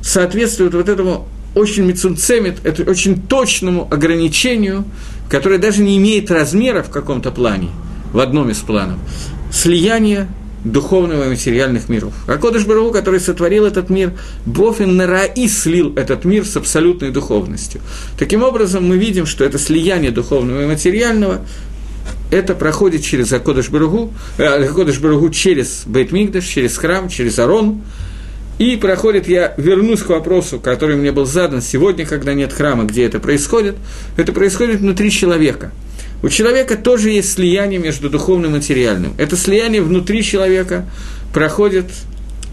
[0.00, 1.26] соответствует вот этому
[1.58, 4.84] очень мецунцемит, это очень точному ограничению,
[5.28, 7.68] которое даже не имеет размера в каком-то плане,
[8.12, 8.98] в одном из планов,
[9.52, 10.28] слияние
[10.64, 12.12] духовного и материальных миров.
[12.26, 14.12] А Кодыш Барагу, который сотворил этот мир,
[14.44, 17.80] Бофин Нараи слил этот мир с абсолютной духовностью.
[18.18, 21.42] Таким образом, мы видим, что это слияние духовного и материального,
[22.30, 25.00] это проходит через Акодыш Барагу, э, Акодыш
[25.32, 27.82] через Бейтмигдаш, через храм, через Арон,
[28.58, 33.04] и проходит, я вернусь к вопросу, который мне был задан сегодня, когда нет храма, где
[33.04, 33.76] это происходит.
[34.16, 35.70] Это происходит внутри человека.
[36.22, 39.14] У человека тоже есть слияние между духовным и материальным.
[39.16, 40.86] Это слияние внутри человека
[41.32, 41.86] проходит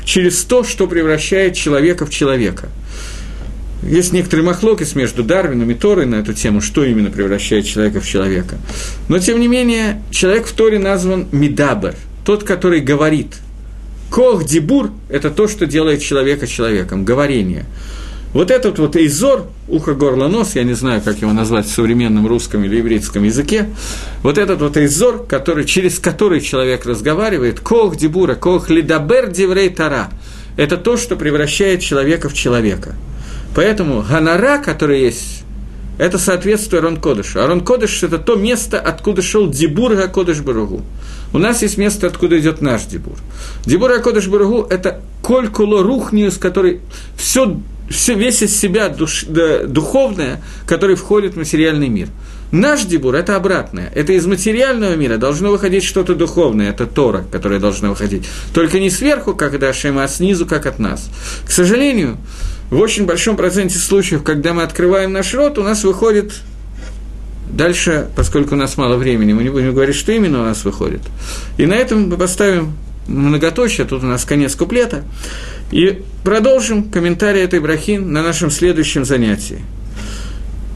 [0.03, 2.69] через то, что превращает человека в человека.
[3.81, 8.07] Есть некоторые махлокис между Дарвином и Торой на эту тему, что именно превращает человека в
[8.07, 8.57] человека.
[9.09, 13.37] Но, тем не менее, человек в Торе назван Мидабер, тот, который говорит–
[14.09, 17.65] Кох дебур– это то, что делает человека человеком, говорение.
[18.33, 22.27] Вот этот вот эйзор, ухо, горло, нос, я не знаю, как его назвать в современном
[22.27, 23.69] русском или еврейском языке,
[24.23, 30.09] вот этот вот эйзор, который, через который человек разговаривает, кох дебура, кох лидабер диврей тара,
[30.57, 32.95] это то, что превращает человека в человека.
[33.55, 35.44] Поэтому ганара, который есть
[35.97, 37.41] это соответствует Арон Кодышу.
[37.41, 40.81] Арон Кодыш– это то место, откуда шел Дибур Гакодыш Баругу.
[41.33, 43.15] У нас есть место, откуда идет наш Дибур.
[43.65, 46.81] Дибур Гакодыш Баругу– это коль куло рухниус, который
[47.17, 47.57] все,
[47.89, 52.09] все, весь из себя душ, да, духовное, который входит в материальный мир.
[52.51, 53.91] Наш Дибур– это обратное.
[53.95, 58.25] Это из материального мира должно выходить что-то духовное, это Тора, которое должно выходить.
[58.53, 61.09] Только не сверху, как это Ашема, а снизу, как от нас.
[61.45, 62.17] К сожалению,
[62.69, 66.33] в очень большом проценте случаев, когда мы открываем наш рот, у нас выходит
[67.49, 71.01] Дальше, поскольку у нас мало времени, мы не будем говорить, что именно у нас выходит.
[71.57, 72.75] И на этом мы поставим
[73.07, 75.03] многоточие, тут у нас конец куплета,
[75.71, 79.63] и продолжим комментарий этой брахин на нашем следующем занятии.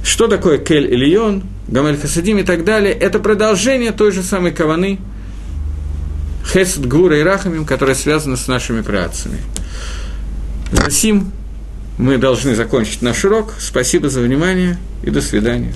[0.03, 4.99] Что такое Кель Ильон, Гамель Хасадим и так далее, это продолжение той же самой каваны,
[6.53, 9.39] Хесед Гура и Рахамим, которая связана с нашими працами.
[10.71, 11.31] Засим
[11.99, 13.53] мы должны закончить наш урок.
[13.59, 15.73] Спасибо за внимание и до свидания.